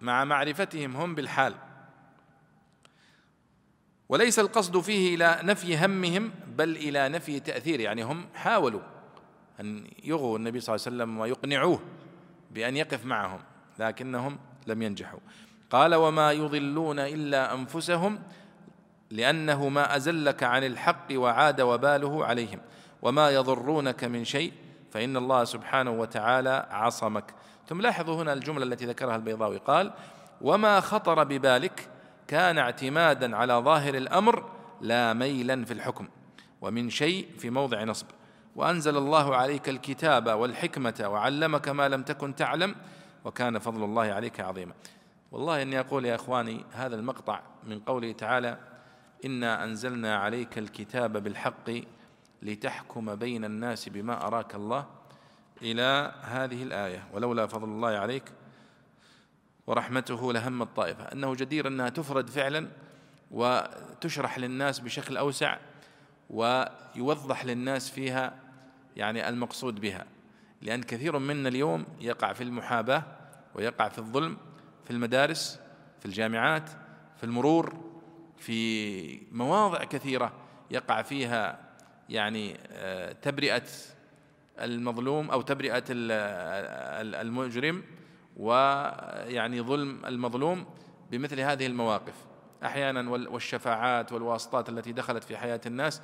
[0.00, 1.54] مع معرفتهم هم بالحال.
[4.12, 8.80] وليس القصد فيه إلى نفي همهم بل إلى نفي تأثير يعني هم حاولوا
[9.60, 11.80] أن يغوا النبي صلى الله عليه وسلم ويقنعوه
[12.50, 13.40] بأن يقف معهم
[13.78, 15.18] لكنهم لم ينجحوا.
[15.70, 18.18] قال وما يضلون إلا أنفسهم
[19.10, 22.60] لأنه ما أزلك عن الحق وعاد وباله عليهم
[23.02, 24.52] وما يضرونك من شيء
[24.90, 27.34] فإن الله سبحانه وتعالى عصمك.
[27.68, 29.92] ثم لاحظوا هنا الجملة التي ذكرها البيضاوي قال
[30.40, 31.88] وما خطر ببالك
[32.32, 36.08] كان اعتمادا على ظاهر الأمر لا ميلا في الحكم
[36.60, 38.06] ومن شيء في موضع نصب.
[38.56, 42.74] وأنزل الله عليك الكتاب والحكمة وعلمك ما لم تكن تعلم
[43.24, 44.72] وكان فضل الله عليك عظيما.
[45.32, 48.58] والله إني أقول يا إخواني هذا المقطع من قوله تعالى
[49.24, 51.70] إنا أنزلنا عليك الكتاب بالحق
[52.42, 54.86] لتحكم بين الناس بما أراك الله.
[55.62, 58.24] إلى هذه الآية ولولا فضل الله عليك
[59.72, 61.04] ورحمته لهم الطائفة.
[61.04, 62.68] أنه جدير أنها تفرد فعلا
[63.30, 65.56] وتشرح للناس بشكل أوسع
[66.30, 68.34] ويوضح للناس فيها
[68.96, 70.06] يعني المقصود بها.
[70.62, 72.42] لأن كثير منا اليوم يقع في
[78.38, 80.32] في مواضع كثيرة
[80.70, 81.58] يقع فيها
[82.08, 83.68] يعني آه، تبرئة
[84.60, 87.82] المظلوم أو تبرئة المجرم.
[88.42, 90.66] ويعني ظلم المظلوم
[91.10, 92.14] بمثل هذه المواقف.
[92.64, 96.02] أحيانا والشفاعات والواسطات التي دخلت في حياة الناس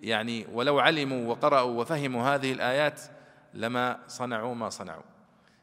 [0.00, 3.00] يعني ولو علموا وقرأوا وفهموا هذه الآيات
[3.54, 5.02] لما صنعوا ما صنعوا.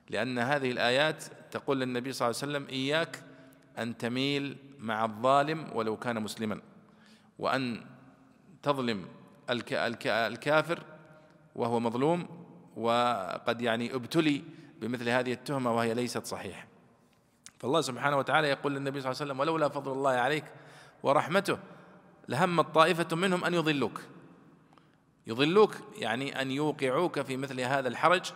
[0.10, 3.24] لأن هذه الآيات تقول للنبي صلى الله عليه وسلم إياك
[3.78, 6.62] أن تميل مع الظالم ولو كان مسلما
[7.40, 7.82] وأن
[8.64, 9.06] تظلم
[9.50, 10.84] الكافر
[11.56, 12.28] وهو مظلوم
[12.76, 14.44] وقد يعني ابتلي
[14.86, 16.68] بمثل هذه التهمة وهي ليست صحيحة.
[17.58, 20.44] فالله سبحانه وتعالى يقول للنبي صلى الله عليه وسلم ولولا فضل الله عليك
[21.04, 21.58] ورحمته
[22.30, 24.02] لهمت طائفة منهم أن يضلوك.
[25.28, 28.32] يضلوك يعني أن يوقعوك في مثل هذا الحرج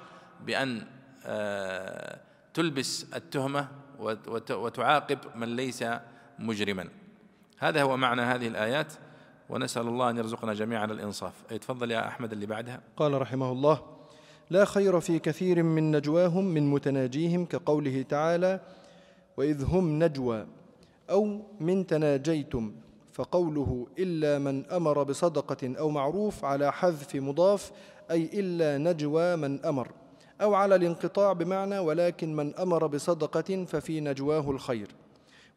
[0.45, 0.87] بأن
[1.25, 2.19] آه،
[2.53, 3.67] تلبس التهمة
[4.49, 5.85] وتعاقب من ليس
[6.39, 6.89] مجرما.
[7.57, 8.93] هذا هو معنى هذه الآيات
[9.49, 11.33] ونسأل الله أن يرزقنا جميعا الإنصاف.
[11.43, 12.81] تفضل يا أحمد اللي بعدها.
[12.97, 13.98] قال رحمه الله
[14.49, 18.59] لا خير في كثير من نجواهم من متناجيهم كقوله تعالى
[19.37, 20.47] وإذ هم نجوى
[21.09, 22.71] أو من تناجيتم
[23.13, 27.71] فقوله إلا من أمر بصدقة أو معروف على حذف مضاف
[28.11, 29.91] أي إلا نجوى من أمر
[30.41, 34.87] أو على الانقطاع بمعنى ولكن من أمر بصدقة ففي نجواه الخير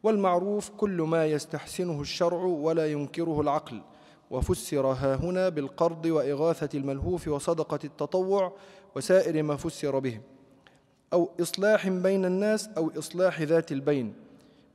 [0.03, 3.81] والمعروف كل ما يستحسنه الشرع ولا ينكره العقل
[4.31, 8.53] وفسر ها هنا بالقرض وإغاثة الملهوف وصدقة التطوع
[8.95, 10.19] وسائر ما فسر به
[11.13, 14.13] أو إصلاح بين الناس أو إصلاح ذات البين.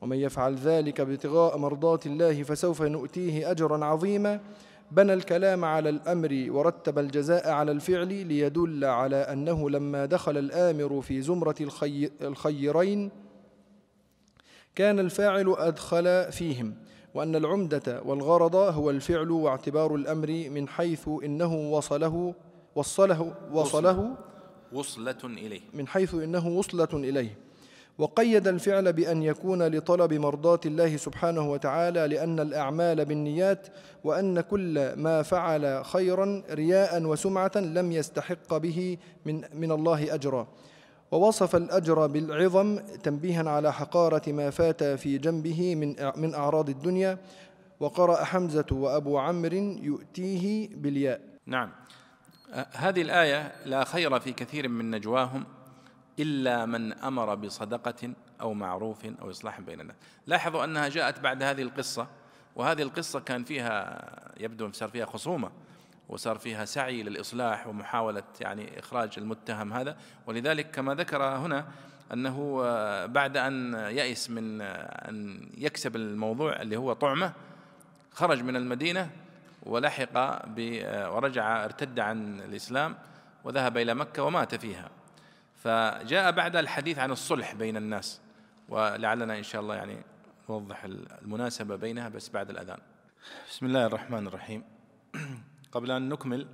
[0.00, 4.40] ومن يفعل ذلك ابتغاء مرضات الله فسوف نؤتيه أجرا عظيما.
[4.90, 11.22] بنى الكلام على الأمر ورتب الجزاء على الفعل ليدل على أنه لما دخل الآمر في
[11.22, 13.10] زمرة الخي الخيرين
[14.74, 16.74] كان الفاعل أدخل فيهم
[17.14, 22.34] وأن العمدة والغرض هو الفعل واعتبار الأمر من حيث إنه وصله
[22.78, 24.14] وصله وصله
[24.72, 25.60] وصلة إليه.
[25.74, 27.38] من حيث إنه وصلة إليه.
[27.98, 33.66] وقيد الفعل بأن يكون لطلب مرضاة الله سبحانه وتعالى لأن الأعمال بالنيات
[34.04, 40.48] وأن كل ما فعل خيرا رياء وسمعة لم يستحق به من, من الله أجرا.
[41.10, 47.18] ووصف الأجر بالعظم تنبيها على حقارة ما فات في جنبه من من أعراض الدنيا.
[47.80, 51.20] وقرأ حمزة وأبو عمرو يؤتيه بالياء.
[51.46, 51.70] نعم.
[52.72, 55.44] هذه الآية لا خير في كثير من نجواهم
[56.18, 59.96] إلا من أمر بصدقة أو معروف أو إصلاح بين الناس.
[60.26, 62.06] لاحظوا أنها جاءت بعد هذه القصة
[62.56, 65.50] وهذه القصة كان فيها يبدو صار فيها خصومة
[66.08, 69.96] وصار فيها سعي للإصلاح ومحاولة يعني إخراج المتهم هذا.
[70.26, 71.66] ولذلك كما ذكر هنا
[72.12, 72.62] أنه
[73.06, 77.32] بعد أن يئس من أن يكسب الموضوع اللي هو طعمة
[78.12, 79.10] خرج من المدينة
[79.62, 80.18] ولحق
[81.14, 82.96] ورجع ارتد عن الإسلام
[83.44, 84.90] وذهب إلى مكة ومات فيها.
[85.54, 88.20] فجاء بعد الحديث عن الصلح بين الناس
[88.68, 90.02] ولعلنا إن شاء الله يعني
[90.50, 90.84] نوضح
[91.22, 92.78] المناسبة بينها بس بعد الأذان.
[93.50, 94.64] بسم الله الرحمن الرحيم.
[95.72, 96.48] قبل أن نكمل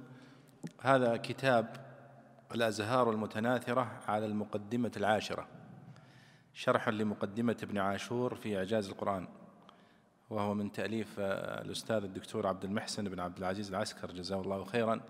[0.81, 1.77] هذا كتاب
[2.55, 5.47] الأزهار المتناثرة على المقدمة العاشرة.
[6.55, 9.29] شرح لمقدمة ابن عاشور في إعجاز القرآن.
[10.31, 15.01] وهو من تأليف الأستاذ الدكتور عبد المحسن بن عبد العزيز العسكر جزاه الله خيرا.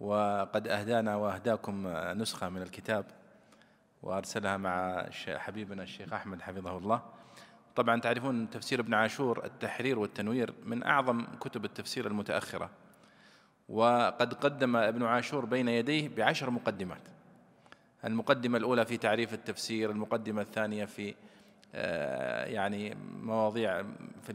[0.00, 3.04] وقد أهدانا وأهداكم نسخة من الكتاب
[4.02, 7.02] وأرسلها مع حبيبنا الشيخ أحمد حفظه الله.
[7.76, 12.70] طبعا تعرفون تفسير ابن عاشور التحرير والتنوير من أعظم كتب التفسير المتأخرة.
[13.68, 17.02] وقد قدم ابن عاشور بين يديه بعشر مقدمات.
[18.04, 21.14] المقدمة الأولى في تعريف التفسير المقدمة الثانية في آه،
[21.74, 23.82] يعني مواضيع
[24.22, 24.32] في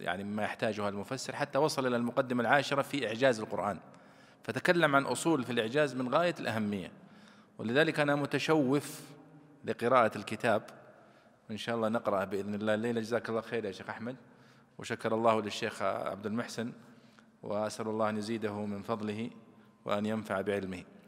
[0.00, 3.78] يعني ما يحتاجها المفسر حتى وصل إلى المقدمة العاشرة في إعجاز القرآن.
[4.42, 6.90] فتكلم عن أصول في الإعجاز من غاية الأهمية.
[7.58, 9.00] ولذلك أنا متشوف
[9.64, 10.62] لقراءة الكتاب.
[11.50, 12.74] إن شاء الله نقرأه بإذن الله.
[12.74, 14.16] الليلة جزاك الله خير يا شيخ أحمد.
[14.78, 16.72] وشكر الله للشيخ عبد المحسن.
[17.42, 19.30] وأسأل الله أن يزيده من فضله
[19.84, 20.78] وأن ينفع بعلمه.
[20.78, 21.03] آه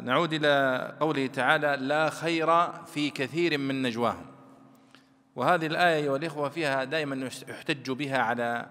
[0.00, 4.26] نعود إلى قوله تعالى لا خير في كثير من نجواهم.
[5.36, 8.66] وهذه الآية أيها الإخوة فيها دائما يحتج بها على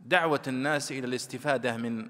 [0.00, 2.06] دعوة الناس إلى الاستفادة من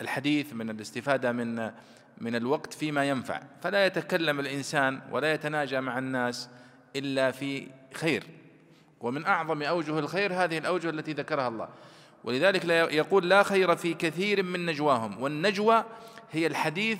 [0.00, 1.70] الحديث من الاستفادة من
[2.18, 3.42] من الوقت فيما ينفع.
[3.62, 6.50] فلا يتكلم الإنسان ولا يتناجى مع الناس
[6.96, 8.24] إلا في خير.
[9.00, 11.68] ومن أعظم أوجه الخير هذه الأوجه التي ذكرها الله.
[12.24, 15.84] ولذلك يقول لا خير في كثير من نجواهم والنجوى
[16.30, 16.98] هي الحديث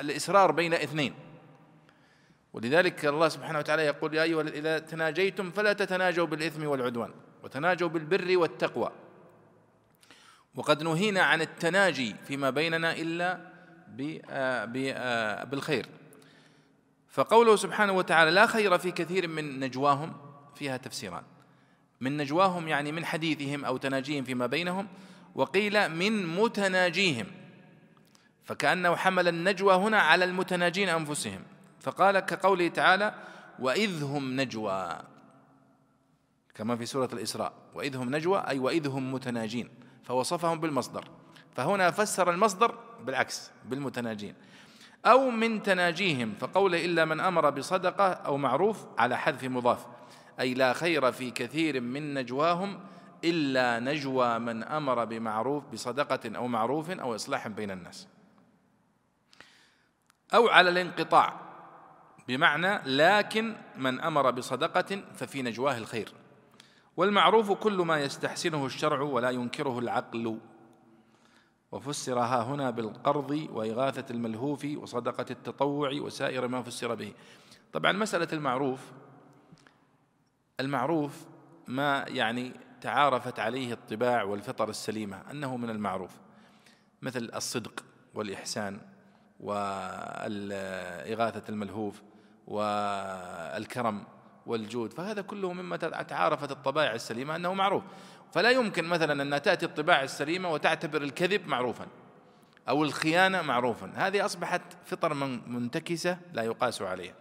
[0.00, 1.14] الإسرار بين اثنين.
[2.52, 7.10] ولذلك الله سبحانه وتعالى يقول يا أيها إذا تناجيتم فلا تتناجوا بالإثم والعدوان
[7.42, 8.90] وتناجوا بالبر والتقوى.
[10.54, 13.50] وقد نهينا عن التناجي فيما بيننا إلا
[14.30, 15.86] آه، آه، بالخير.
[17.08, 20.16] فقوله سبحانه وتعالى لا خير في كثير من نجواهم
[20.54, 21.22] فيها تفسيران.
[22.00, 24.88] من نجواهم يعني من حديثهم أو تناجيهم فيما بينهم
[25.34, 27.26] وقيل من متناجيهم
[28.44, 31.42] فكأنه حمل النجوى هنا على المتناجين أنفسهم.
[31.80, 33.14] فقال كقوله تعالى
[33.58, 34.98] وإذ هم نجوى
[36.54, 37.52] كما في سورة الإسراء.
[37.74, 39.68] وإذ هم نجوى أي وإذ هم متناجين
[40.04, 41.04] فوصفهم بالمصدر.
[41.56, 42.74] فهنا فسر المصدر
[43.04, 44.34] بالعكس بالمتناجين.
[45.06, 49.86] أو من تناجيهم فقوله إلا من أمر بصدقة أو معروف على حذف مضاف.
[50.40, 52.80] أي لا خير في كثير من نجواهم
[53.24, 58.08] إلا نجوى من أمر بمعروف بصدقة أو معروف أو إصلاح بين الناس.
[60.34, 61.40] أو على الانقطاع
[62.28, 66.12] بمعنى لكن من أمر بصدقة ففي نجواه الخير.
[66.96, 70.38] والمعروف كل ما يستحسنه الشرع ولا ينكره العقل.
[71.72, 77.12] وفسر ها هنا بالقرض وإغاثة الملهوف وصدقة التطوع وسائر ما فسر به.
[77.72, 78.80] طبعا مسألة المعروف
[80.60, 81.26] المعروف
[81.68, 86.10] ما يعني تعارفت عليه الطباع والفطر السليمة أنه من المعروف.
[87.02, 87.84] مثل الصدق
[88.14, 88.80] والإحسان
[89.40, 92.02] وإغاثة الملهوف
[92.46, 94.04] والكرم
[94.46, 97.82] والجود فهذا كله مما تعارفت الطبائع السليمة أنه معروف.
[98.32, 101.86] فلا يمكن مثلا أن تأتي الطباع السليمة وتعتبر الكذب معروفا
[102.68, 103.92] أو الخيانة معروفا.
[103.94, 105.14] هذه أصبحت فطر
[105.46, 107.14] منتكسة لا يقاس عليها.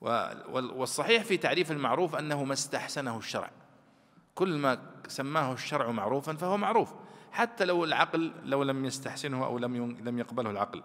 [0.00, 3.50] والصحيح في تعريف المعروف أنه ما استحسنه الشرع.
[4.34, 4.78] كل ما
[5.08, 6.94] سماه الشرع معروفا فهو معروف
[7.32, 10.82] حتى لو العقل لو لم يستحسنه أو لم لم يقبله العقل.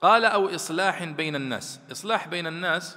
[0.00, 1.80] قال أو إصلاح بين الناس.
[1.92, 2.96] إصلاح بين الناس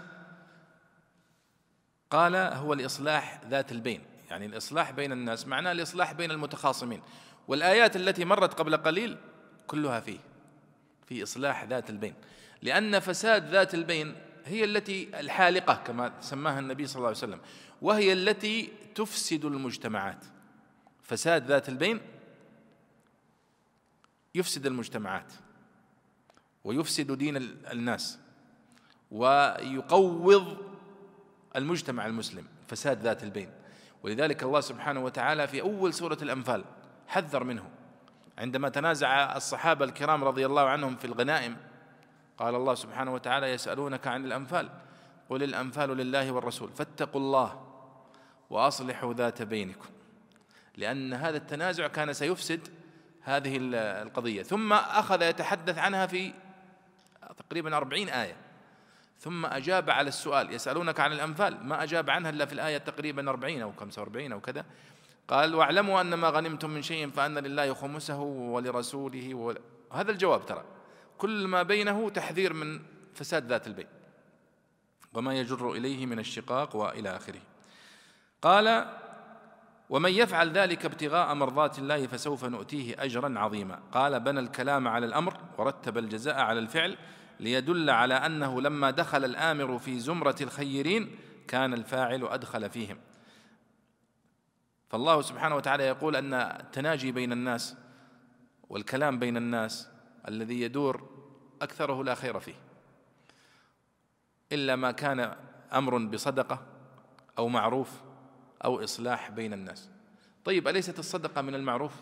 [2.10, 4.04] قال هو الإصلاح ذات البين.
[4.30, 7.02] يعني الإصلاح بين الناس معناه الإصلاح بين المتخاصمين.
[7.48, 9.18] والآيات التي مرت قبل قليل
[9.68, 10.20] كلها فيه
[11.06, 12.14] في إصلاح ذات البين.
[12.62, 17.40] لأن فساد ذات البين هي التي الحالقة كما سماها النبي صلى الله عليه وسلم
[17.82, 20.26] وهي التي تفسد المجتمعات.
[21.04, 22.02] فساد ذات البين
[24.36, 25.34] يفسد المجتمعات
[26.64, 27.38] ويفسد دين
[27.72, 28.20] الناس
[29.12, 30.58] ويقوض
[31.56, 33.50] المجتمع المسلم فساد ذات البين.
[34.04, 36.64] ولذلك الله سبحانه وتعالى في أول سورة الأنفال
[37.08, 37.70] حذر منه.
[38.38, 41.58] عندما تنازع الصحابة الكرام رضي الله عنهم في الغنائم
[42.38, 44.70] قال الله سبحانه وتعالى يسألونك عن الأنفال
[45.30, 47.64] قل الأنفال لله والرسول فاتقوا الله
[48.50, 49.90] وأصلحوا ذات بينكم
[50.78, 52.68] لأن هذا التنازع كان سيفسد
[53.22, 53.58] هذه
[54.02, 54.44] القضية.
[54.44, 56.34] ثم أخذ يتحدث عنها في
[57.38, 58.36] تقريبا أربعين آية.
[59.20, 63.62] ثم أجاب على السؤال يسألونك عن الأنفال ما أجاب عنها إلا في الآية تقريبا أربعين
[63.62, 64.66] أو خمسة وأربعين أو كذا.
[65.28, 69.56] قال واعلموا أن ما غنمتم من شيء فأن لله خمسه ولرسوله.
[69.92, 70.64] هذا الجواب ترى.
[71.18, 72.80] كل ما بينه تحذير من
[73.14, 73.88] فساد ذات البين
[75.14, 77.42] وما يجر إليه من الشقاق وإلى آخره.
[78.42, 78.86] قال
[79.90, 83.80] ومن يفعل ذلك ابتغاء مرضات الله فسوف نؤتيه أجرا عظيما.
[83.92, 86.98] قال بنى الكلام على الأمر ورتب الجزاء على الفعل
[87.40, 91.16] ليدل على أنه لما دخل الآمر في زمرة الخيرين
[91.48, 92.98] كان الفاعل أدخل فيهم.
[94.90, 97.76] فالله سبحانه وتعالى يقول أن التناجي بين الناس
[98.70, 99.93] والكلام بين الناس
[100.28, 101.10] الذي يدور
[101.62, 102.56] أكثره لا خير فيه
[104.52, 105.36] إلا ما كان
[105.74, 106.60] أمر بصدقة
[107.38, 108.02] أو معروف
[108.66, 109.90] أو إصلاح بين الناس.
[110.46, 111.94] طيب أليست الصدقة من المعروف؟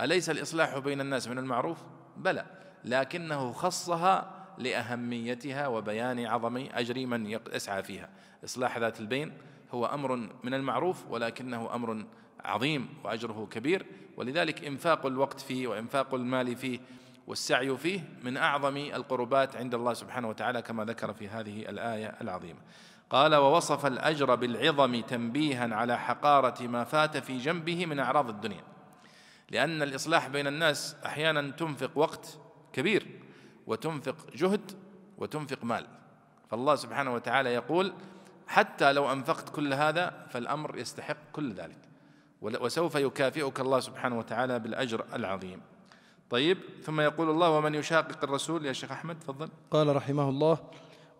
[0.00, 1.78] أليس الإصلاح بين الناس من المعروف؟
[2.16, 2.46] بلى
[2.84, 8.08] لكنه خصها لأهميتها وبيان عظم أجر من يسعى فيها.
[8.44, 9.32] إصلاح ذات البين
[9.72, 12.04] هو أمر من المعروف ولكنه أمر
[12.44, 13.86] عظيم وأجره كبير.
[14.16, 16.80] ولذلك إنفاق الوقت فيه وإنفاق المال فيه
[17.26, 22.60] والسعي فيه من أعظم القربات عند الله سبحانه وتعالى كما ذكر في هذه الآية العظيمة.
[23.10, 28.64] قال ووصف الأجر بالعظم تنبيها على حقارة ما فات في جنبه من أعراض الدنيا.
[29.50, 32.38] لأن الإصلاح بين الناس أحيانا تنفق وقت
[32.72, 33.06] كبير
[33.66, 34.72] وتنفق جهد
[35.18, 35.86] وتنفق مال.
[36.50, 37.92] فالله سبحانه وتعالى يقول
[38.46, 41.78] حتى لو أنفقت كل هذا فالأمر يستحق كل ذلك.
[42.40, 45.60] وسوف يكافئك الله سبحانه وتعالى بالأجر العظيم.
[46.30, 49.48] طيب ثم يقول الله ومن يشاقق الرسول؟ يا شيخ أحمد تفضل.
[49.70, 50.58] قال رحمه الله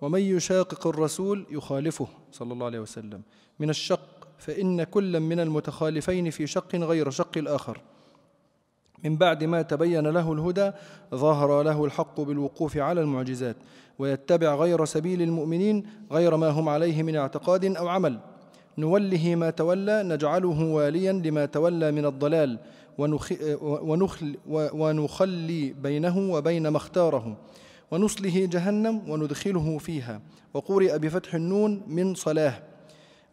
[0.00, 3.22] ومن يشاقق الرسول يخالفه صلى الله عليه وسلم.
[3.58, 7.80] من الشق فإن كلا من المتخالفين في شق غير شق الآخر.
[9.04, 10.72] من بعد ما تبين له الهدى
[11.14, 13.56] ظهر له الحق بالوقوف على المعجزات
[13.98, 18.18] ويتبع غير سبيل المؤمنين غير ما هم عليه من اعتقاد أو عمل.
[18.78, 22.58] نوله ما تولى نجعله واليا لما تولى من الضلال.
[22.98, 27.36] ونخل ونخلي بينه وبين ما اختاره
[27.90, 30.20] ونصله جهنم وندخله فيها.
[30.54, 32.62] وقرئ بفتح النون من صلاه.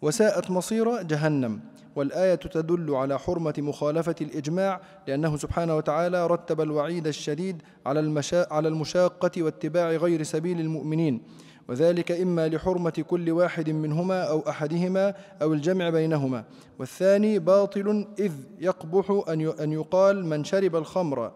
[0.02, 1.60] وساءت مصير جهنم.
[1.96, 9.32] والآية تدل على حرمة مخالفة الإجماع لأنه سبحانه وتعالى رتب الوعيد الشديد على على المشاقة
[9.44, 11.22] واتباع غير سبيل المؤمنين.
[11.68, 16.44] وذلك إما لحرمة كل واحد منهما أو أحدهما أو الجمع بينهما.
[16.80, 19.24] والثاني باطل إذ يقبح
[19.60, 21.32] أن يقال من شرب الخمر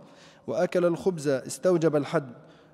[0.47, 2.31] وأكل الخبز استوجب الحد.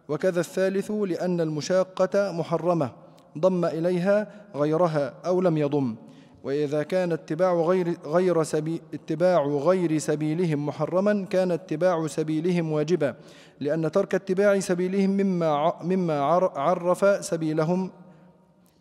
[0.10, 2.92] وكذا الثالث لأن المشاقة محرمة
[3.38, 5.96] ضم إليها غيرها أو لم يضم.
[6.44, 13.16] وإذا كان اتباع غير غير سبي اتباع غير سبيلهم محرما كان اتباع سبيلهم واجبا.
[13.60, 16.20] لأن ترك اتباع سبيلهم مما مما
[16.56, 17.92] عرف سبيلهم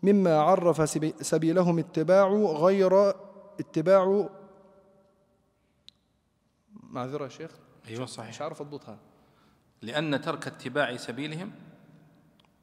[0.03, 0.89] مما عرف
[1.21, 3.09] سبيلهم اتباع غير
[3.59, 4.27] اتباع
[6.89, 7.51] معذرة يا شيخ.
[7.87, 8.29] أيوة صحيح.
[8.29, 8.97] مش عارف أضبطها.
[9.81, 11.51] لأن ترك اتباع سبيلهم؟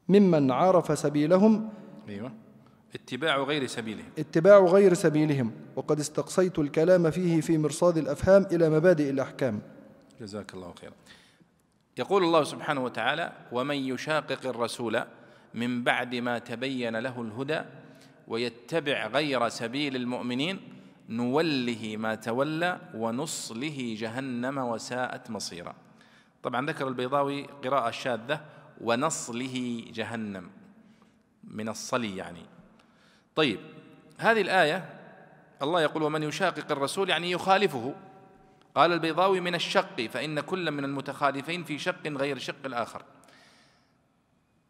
[0.08, 1.68] ممن عرف سبيلهم.
[2.08, 2.32] أيوة.
[2.94, 4.10] اتباع غير سبيلهم.
[4.18, 5.52] اتباع غير سبيلهم.
[5.76, 9.60] وقد استقصيت الكلام فيه في مرصاد الأفهام إلى مبادئ الأحكام.
[10.20, 10.92] جزاك الله خيرا.
[11.98, 15.04] يقول الله سبحانه وتعالى ومن يشاقق الرسول
[15.54, 17.62] من بعد ما تبين له الهدى
[18.28, 20.60] ويتبع غير سبيل المؤمنين
[21.08, 25.74] نوله ما تولى ونصله جهنم وساءت مصيرا.
[26.42, 28.40] طبعا ذكر البيضاوي قراءة شاذة
[28.80, 30.50] ونصله جهنم.
[31.44, 32.42] من الصلي يعني.
[33.34, 33.58] طيب
[34.18, 34.90] هذه الآية
[35.62, 37.94] الله يقول ومن يشاقق الرسول يعني يخالفه.
[38.74, 43.04] قال البيضاوي من الشق فإن كل من المتخالفين في شق غير شق الآخر.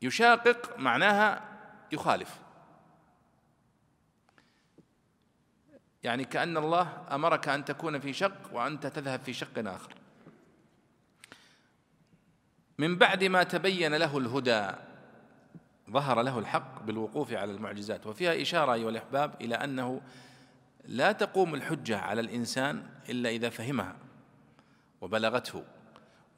[0.03, 1.45] يشاقق معناها
[1.93, 2.41] يخالف.
[6.03, 9.95] يعني كأن الله أمرك أن تكون في شق وأنت تذهب في شق آخر.
[12.79, 14.71] من بعد ما تبين له الهدى
[15.91, 20.01] ظهر له الحق بالوقوف على المعجزات وفيها إشارة أيها الأحباب إلى أنه
[20.87, 23.97] لا تقوم الحجة على الإنسان إلا إذا فهمها
[25.01, 25.65] وبلغته.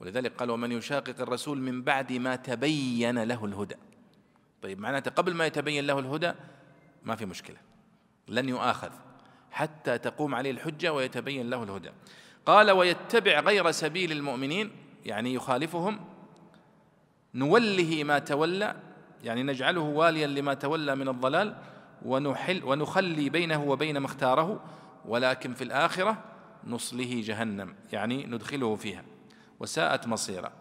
[0.01, 3.77] ولذلك قال ومن يشاقق الرسول من بعد ما تبين له الهدى.
[4.63, 6.33] طيب معناته قبل ما يتبين له الهدى
[7.03, 7.57] ما في مشكلة
[8.29, 8.91] لن يؤاخذ
[9.51, 11.91] حتى تقوم عليه الحجة ويتبين له الهدى.
[12.47, 14.71] قال ويتبع غير سبيل المؤمنين
[15.05, 16.01] يعني يخالفهم.
[17.35, 18.77] نوله ما تولى
[19.25, 21.57] يعني نجعله واليا لما تولى من الضلال.
[22.07, 24.61] ونحل ونخلي بينه وبين ما اختاره
[25.05, 26.25] ولكن في الآخرة
[26.65, 29.05] نصله جهنم يعني ندخله فيها.
[29.61, 30.53] وساءت مصيرا.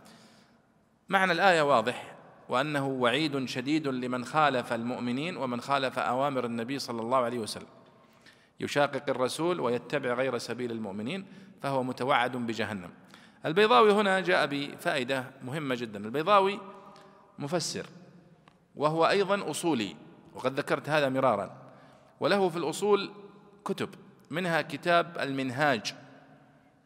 [1.09, 2.15] معنى الآية واضح
[2.49, 7.67] وأنه وعيد شديد لمن خالف المؤمنين ومن خالف أوامر النبي صلى الله عليه وسلم.
[8.59, 11.25] يشاقق الرسول ويتبع غير سبيل المؤمنين
[11.61, 12.89] فهو متوعد بجهنم.
[13.45, 16.05] البيضاوي هنا جاء بفائدة مهمة جدا.
[16.05, 16.59] البيضاوي
[17.39, 17.85] مفسر
[18.75, 19.95] وهو أيضا أصولي.
[20.35, 21.57] وقد ذكرت هذا مرارا.
[22.19, 23.11] وله في الأصول
[23.65, 23.89] كتب
[24.29, 25.95] منها كتاب المنهاج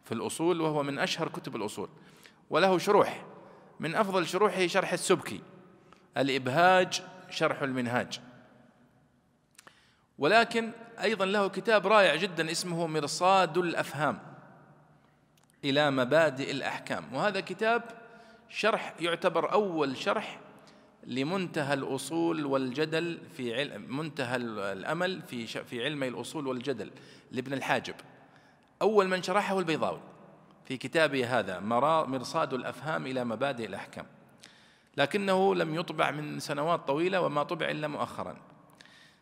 [0.03, 1.89] في الأصول وهو من أشهر كتب الأصول.
[2.49, 3.25] وله شروح
[3.79, 5.41] من أفضل شروحه شرح السبكي
[6.17, 8.19] الإبهاج شرح المنهاج.
[10.17, 10.71] ولكن
[11.01, 14.19] أيضا له كتاب رائع جدا اسمه مرصاد الأفهام
[15.63, 17.13] إلى مبادئ الأحكام.
[17.13, 17.83] وهذا كتاب
[18.49, 20.39] شرح يعتبر أول شرح
[21.07, 26.91] لمنتهى الأصول والجدل في علم منتهى الأمل في في علمي الأصول والجدل
[27.31, 27.95] لابن الحاجب.
[28.81, 30.01] أول من شرحه البيضاوي
[30.65, 34.05] في كتابه هذا مرصاد الأفهام إلى مبادئ الأحكام.
[34.97, 38.38] لكنه لم يطبع من سنوات طويلة وما طبع إلا مؤخرا.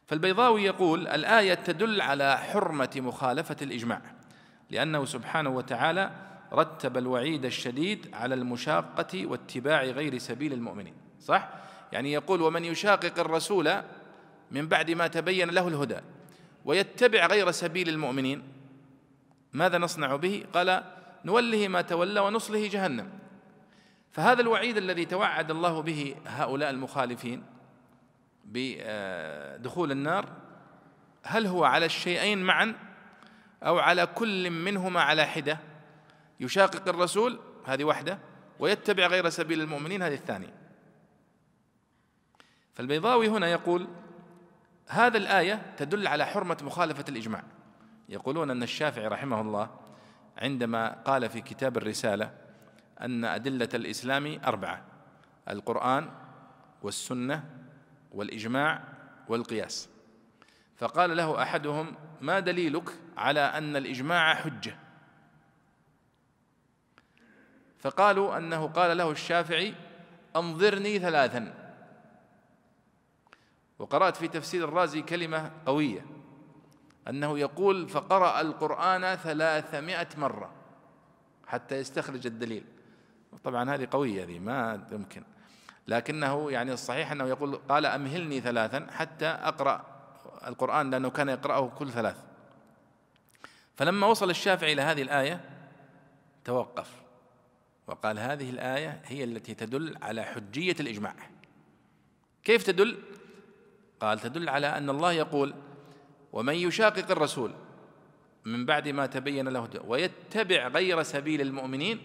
[0.08, 4.02] فالبيضاوي يقول الآية تدل على حرمة مخالفة الإجماع
[4.70, 6.12] لأنه سبحانه وتعالى
[6.54, 11.50] رتب الوعيد الشديد على المشاقة واتباع غير سبيل المؤمنين صح؟
[11.92, 13.82] يعني يقول ومن يشاقق الرسول
[14.52, 15.98] من بعد ما تبين له الهدى
[16.66, 18.44] ويتبع غير سبيل المؤمنين
[19.54, 20.84] ماذا نصنع به؟ قال
[21.26, 23.10] نوله ما تولى ونصله جهنم.
[24.12, 27.44] فهذا الوعيد الذي توعد الله به هؤلاء المخالفين
[28.46, 30.30] بدخول النار
[31.24, 32.76] هل هو على الشيئين معا
[33.64, 35.60] أو على كل منهما على حدة؟
[36.40, 38.20] يشاقق الرسول هذه وحدة
[38.60, 40.54] ويتبع غير سبيل المؤمنين هذه الثانية.
[42.78, 43.88] فالبيضاوي هنا يقول
[44.88, 47.44] هذا الآية تدل على حرمة مخالفة الإجماع.
[48.10, 49.70] يقولون أن الشافعي رحمه الله
[50.38, 52.32] عندما قال في كتاب الرسالة
[53.02, 54.82] أن أدلة الإسلام أربعة
[55.50, 56.10] القرآن
[56.82, 57.44] والسنة
[58.12, 58.84] والإجماع
[59.28, 59.90] والقياس.
[60.76, 64.78] فقال له أحدهم ما دليلك على أن الإجماع حجة؟
[67.80, 69.74] فقالوا أنه قال له الشافعي
[70.36, 71.67] أنظرني ثلاثا.
[73.80, 76.06] وقرأت في تفسير الرازي كلمة قوية
[77.10, 80.52] أنه يقول فقرأ القرآن ثلاثمائة مرة
[81.48, 82.64] حتى يستخرج الدليل.
[83.44, 85.24] طبعا هذه قوية هذه ما يمكن.
[85.88, 89.86] لكنه يعني الصحيح أنه يقول قال أمهلني ثلاثا حتى أقرأ
[90.48, 92.16] القرآن لأنه كان يقرأه كل ثلاث.
[93.76, 95.42] فلما وصل الشافعي إلى هذه الآية
[96.46, 96.92] توقف
[97.88, 101.16] وقال هذه الآية هي التي تدل على حجية الإجماع.
[102.44, 102.98] كيف تدل؟
[104.00, 105.54] قال تدل على أن الله يقول
[106.34, 107.54] ومن يشاقق الرسول
[108.46, 112.00] من بعد ما تبين له ويتبع غير سبيل المؤمنين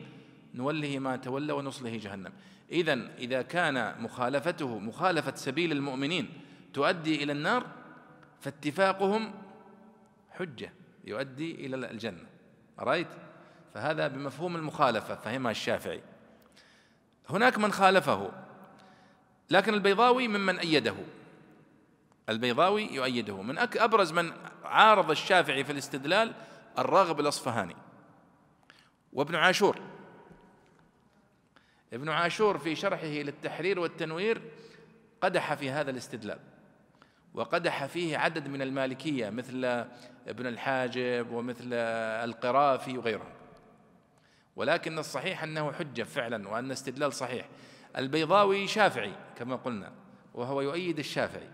[0.54, 2.32] نوله ما تولى ونصله جهنم.
[2.72, 6.28] إذا إذا كان مخالفته مخالفة سبيل المؤمنين
[6.74, 7.66] تؤدي إلى النار
[8.40, 9.34] فاتفاقهم
[10.30, 10.72] حجة
[11.04, 12.26] يؤدي إلى الجنة.
[12.78, 13.08] رأيت
[13.74, 16.02] فهذا بمفهوم المخالفة فهمها الشافعي.
[17.30, 18.32] هناك من خالفه
[19.50, 20.94] لكن البيضاوي ممن أيده.
[22.28, 23.42] البيضاوي يؤيده.
[23.42, 24.32] من أبرز من
[24.64, 26.34] عارض الشافعي في الاستدلال
[26.78, 27.76] الراغب الأصفهاني.
[29.12, 29.80] وابن عاشور.
[31.92, 34.42] ابن عاشور في شرحه للتحرير والتنوير
[35.20, 36.38] قدح في هذا الاستدلال
[37.34, 39.64] وقدح فيه عدد من المالكية مثل
[40.28, 43.32] ابن الحاجب ومثل القرافي وغيرهم.
[44.56, 47.48] ولكن الصحيح أنه حجة فعلا وأن استدلال صحيح.
[47.98, 49.92] البيضاوي شافعي كما قلنا
[50.34, 51.48] وهو يؤيد الشافعي.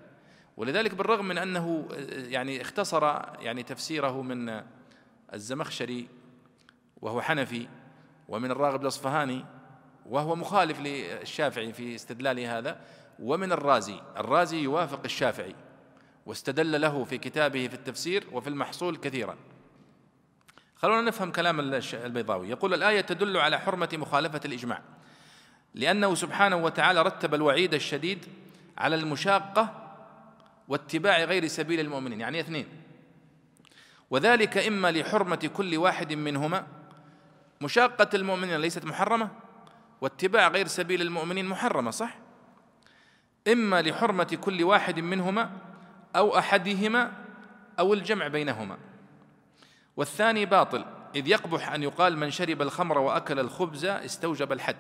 [0.59, 3.03] ولذلك بالرغم من أنه يعني اختصر
[3.41, 4.63] يعني تفسيره من
[5.35, 6.09] الزمخشري
[7.03, 7.69] وهو حنفي
[8.29, 9.45] ومن الراغب الأصفهاني
[10.07, 12.81] وهو مخالف للشافعي في استدلال هذا
[13.19, 14.01] ومن الرازي.
[14.17, 15.55] الرازي يوافق الشافعي
[16.27, 19.37] واستدل له في كتابه في التفسير وفي المحصول كثيرا.
[20.77, 21.61] خلونا نفهم كلام
[21.95, 22.49] البيضاوي.
[22.49, 24.83] يقول الآية تدل على حرمة مخالفة الإجماع
[25.75, 28.27] لأنه سبحانه وتعالى رتب الوعيد الشديد
[28.79, 29.88] على المشاقة
[30.69, 32.67] واتباع غير سبيل المؤمنين يعني اثنين.
[34.11, 36.67] وذلك إما لحرمة كل واحد منهما
[37.61, 39.31] مشاقة المؤمنين ليست محرمة
[40.01, 42.19] واتباع غير سبيل المؤمنين محرمة صح؟
[43.53, 45.51] إما لحرمة كل واحد منهما
[46.17, 47.13] أو أحدهما
[47.79, 48.79] أو الجمع بينهما.
[49.97, 50.85] والثاني باطل
[51.15, 54.77] إذ يقبح أن يقال من شرب الخمر وأكل الخبز استوجب الحد.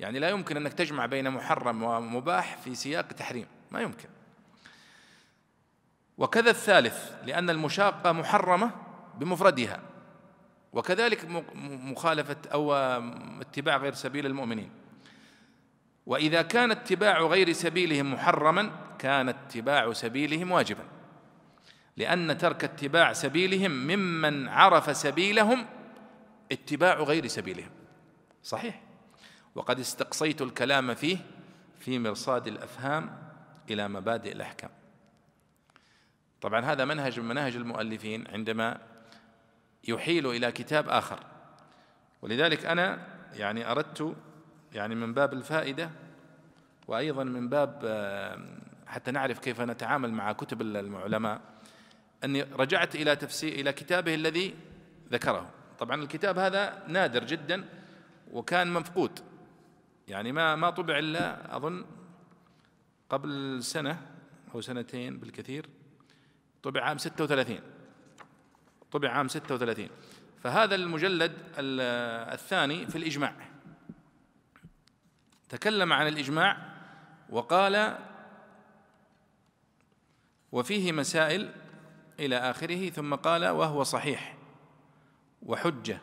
[0.00, 4.08] يعني لا يمكن أنك تجمع بين محرم ومباح في سياق تحريم ما يمكن.
[6.18, 8.70] وكذا الثالث لأن المشاقة محرمة
[9.18, 9.80] بمفردها.
[10.72, 11.24] وكذلك
[11.64, 12.74] مخالفة أو
[13.40, 14.70] اتباع غير سبيل المؤمنين.
[16.06, 20.84] وإذا كان اتباع غير سبيلهم محرما كان اتباع سبيلهم واجبا.
[21.96, 25.66] لأن ترك اتباع سبيلهم ممن عرف سبيلهم
[26.52, 27.70] اتباع غير سبيلهم.
[28.42, 28.80] صحيح.
[29.54, 31.18] وقد استقصيت الكلام فيه
[31.80, 33.18] في مرصاد الأفهام
[33.70, 34.70] إلى مبادئ الأحكام.
[36.40, 38.78] طبعا هذا منهج من مناهج المؤلفين عندما
[39.88, 41.20] يحيل إلى كتاب آخر.
[42.22, 44.16] ولذلك أنا يعني أردت
[44.72, 45.90] يعني من باب الفائدة
[46.88, 47.82] وأيضا من باب
[48.86, 51.40] حتى نعرف كيف نتعامل مع كتب العلماء
[52.24, 54.54] أني رجعت إلى تفسير إلى كتابه الذي
[55.12, 55.50] ذكره.
[55.78, 57.64] طبعا الكتاب هذا نادر جدا
[58.32, 59.20] وكان مفقود.
[60.08, 61.84] يعني ما ما طبع إلا أظن
[63.10, 64.00] قبل سنة
[64.54, 65.66] أو سنتين بالكثير.
[66.62, 67.58] طبع عام 36
[68.92, 69.88] طبع عام 36
[70.42, 73.34] فهذا المجلد الثاني في الإجماع.
[75.48, 76.56] تكلم عن الإجماع
[77.30, 77.98] وقال
[80.52, 81.52] وفيه مسائل
[82.20, 84.36] إلى آخره ثم قال وهو صحيح
[85.42, 86.00] وحجة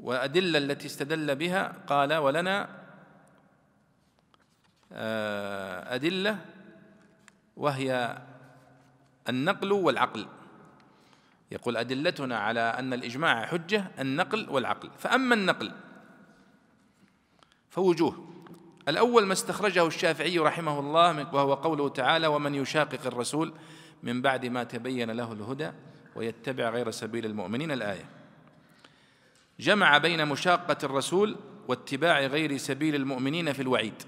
[0.00, 2.78] وأدلة التي استدل بها قال ولنا
[4.92, 6.38] آه، أدلة
[7.56, 8.18] وهي
[9.28, 10.26] النقل والعقل.
[11.50, 14.90] يقول أدلتنا على أن الإجماع حجة النقل والعقل.
[14.98, 15.72] فأما النقل
[17.70, 18.28] فوجوه.
[18.88, 23.52] الأول ما استخرجه الشافعي رحمه الله وهو قوله تعالى ومن يشاقق الرسول
[24.02, 25.70] من بعد ما تبين له الهدى
[26.16, 27.70] ويتبع غير سبيل المؤمنين.
[27.70, 28.04] الآية.
[29.60, 31.36] جمع بين مشاقة الرسول
[31.68, 34.02] واتباع غير سبيل المؤمنين في الوعيد.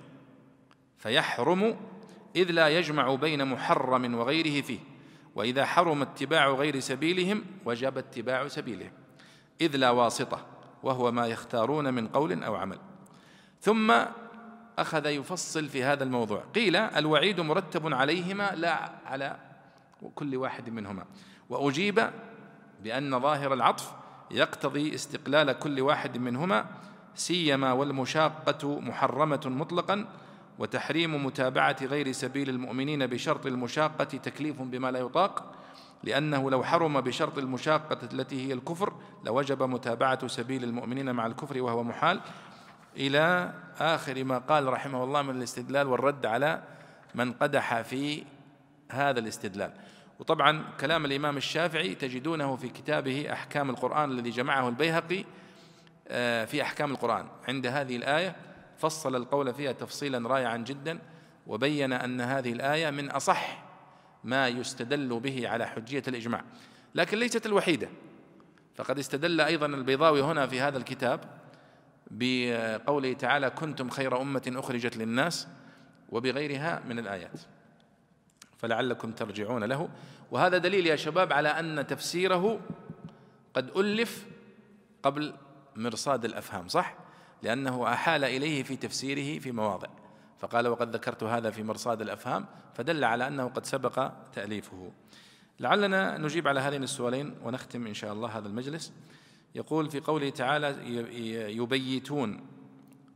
[0.99, 1.77] فيحرم
[2.37, 4.79] إذ لا يجمع بين محرم وغيره فيه.
[5.35, 8.93] وإذا حرم اتباع غير سبيلهم وجب اتباع سبيلهم.
[9.61, 10.47] إذ لا واسطة
[10.83, 12.79] وهو ما يختارون من قول أو عمل.
[13.61, 13.95] ثم
[14.79, 16.45] أخذ يفصل في هذا الموضوع.
[16.55, 19.37] قيل الوعيد مرتب عليهما لا على
[20.15, 21.05] كل واحد منهما.
[21.49, 22.11] وأجيب
[22.83, 23.93] بأن ظاهر العطف
[24.31, 26.67] يقتضي استقلال كل واحد منهما
[27.15, 30.07] سيما والمشاقة محرمة مطلقا
[30.61, 35.55] وتحريم متابعة غير سبيل المؤمنين بشرط المشاقة تكليف بما لا يطاق
[36.05, 38.93] لأنه لو حرم بشرط المشاقة التي هي الكفر
[39.25, 42.21] لوجب متابعة سبيل المؤمنين مع الكفر وهو محال.
[42.97, 46.63] إلى آخر ما قال رحمه الله من الاستدلال والرد على
[47.15, 48.25] من قدح في
[48.91, 49.73] هذا الاستدلال.
[50.19, 55.25] وطبعا كلام الإمام الشافعي تجدونه في كتابه أحكام القرآن الذي جمعه البيهقي
[56.09, 57.27] آه، في أحكام القرآن.
[57.49, 58.50] عند هذه الآية
[58.81, 60.99] فصل القول فيها تفصيلا رائعا جدا
[61.47, 63.63] وبين أن هذه الآية من أصح
[64.25, 66.45] ما يستدل به على حجية الإجماع.
[66.95, 67.89] لكن ليست الوحيدة.
[68.77, 71.21] فقد استدل أيضا البيضاوي هنا في هذا الكتاب
[72.11, 75.49] بقوله تعالى كنتم خير أمة أخرجت للناس
[76.09, 77.41] وبغيرها من الآيات.
[78.59, 79.89] فلعلكم ترجعون له.
[80.31, 82.61] وهذا دليل يا شباب على أن تفسيره
[83.55, 84.27] قد ألف
[85.03, 85.35] قبل
[85.77, 87.10] مرصاد الأفهام صح؟
[87.43, 89.89] لأنه أحال إليه في تفسيره في مواضع.
[90.39, 94.93] فقال وقد ذكرت هذا في مرصاد الأفهام فدل على أنه قد سبق تأليفه.
[95.61, 98.93] لعلنا نجيب على هذين السؤالين ونختم إن شاء الله هذا المجلس.
[99.55, 100.77] يقول في قوله تعالى
[101.57, 102.41] يبيتون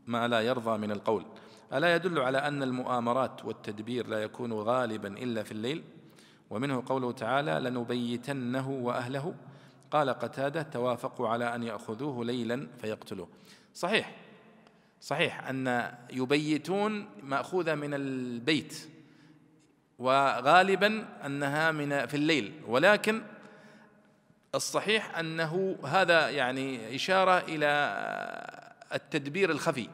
[0.06, 1.24] ما لا يرضى من القول
[1.72, 5.84] ألا يدل على أن المؤامرات والتدبير لا يكون غالبا إلا في الليل؟
[6.51, 9.34] ومنه قوله تعالى لنبيتنه وأهله
[9.90, 13.28] قال قتادة توافقوا على أن يأخذوه ليلا فيقتلوه
[13.74, 14.14] صحيح.
[15.01, 18.88] صحيح أن يبيتون مأخوذة من البيت
[19.98, 22.52] وغالبا أنها من في الليل.
[22.66, 23.22] ولكن
[24.55, 27.66] الصحيح أنه هذا يعني إشارة إلى
[28.92, 29.88] التدبير الخفي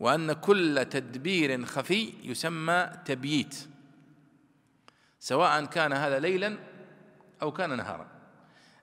[0.00, 3.68] وأن كل تدبير خفي يسمى تبييت
[5.20, 6.58] سواء كان هذا ليلا
[7.42, 8.06] أو كان نهارا.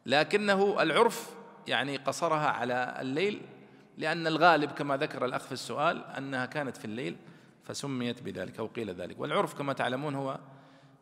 [0.05, 1.35] لكنه العرف
[1.67, 3.41] يعني قصرها على الليل
[3.97, 7.17] لأن الغالب كما ذكر الأخ في السؤال أنها كانت في الليل
[7.63, 9.19] فسميت بذلك أو قيل ذلك.
[9.19, 10.39] والعرف كما تعلمون هو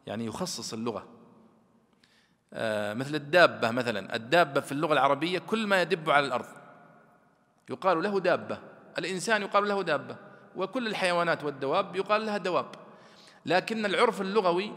[0.08, 1.08] يعني يخصص اللغة.
[2.54, 4.16] آه، مثل الدابة مثلا.
[4.16, 6.46] الدابة في اللغة العربية كل ما يدب على الأرض.
[7.70, 8.60] يقال له دابة.
[8.98, 10.16] الإنسان يقال له دابة.
[10.56, 12.76] وكل الحيوانات والدواب يقال لها دواب.
[13.46, 14.74] لكن العرف اللغوي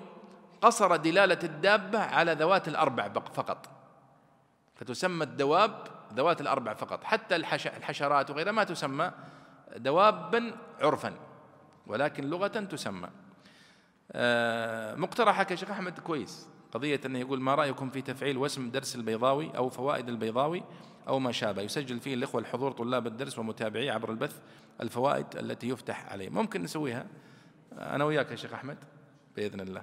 [0.62, 3.75] قصر دلالة الدابة على ذوات الأربع فقط.
[4.76, 9.12] فتسمى الدواب ذوات الأربع فقط حتى الحشرات وغيرها ما تسمى
[9.76, 11.14] دوابا عرفا
[11.86, 13.08] ولكن لغة تسمى.
[14.12, 16.48] آه، مقترحك يا شيخ أحمد كويس.
[16.72, 20.62] قضية أنه يقول ما رأيكم في تفعيل واسم درس البيضاوي أو فوائد البيضاوي
[21.08, 24.40] أو ما شابه؟ يسجل فيه الإخوة الحضور طلاب الدرس ومتابعيه عبر البث
[24.80, 26.28] الفوائد التي يفتح عليه.
[26.28, 27.06] ممكن نسويها
[27.72, 28.78] أنا وياك يا شيخ أحمد
[29.36, 29.82] بإذن الله.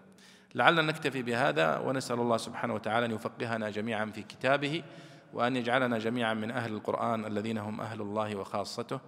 [0.56, 4.84] لعلنا نكتفي بهذا ونسأل الله سبحانه وتعالى أن يفقهنا جميعا في كتابه
[5.34, 9.00] وأن يجعلنا جميعا من أهل القرآن الذين هم أهل الله وخاصته.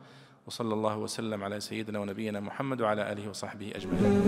[0.47, 4.25] وصلى الله وسلم على سيدنا ونبينا محمد وعلى آله وصحبه أجمعين.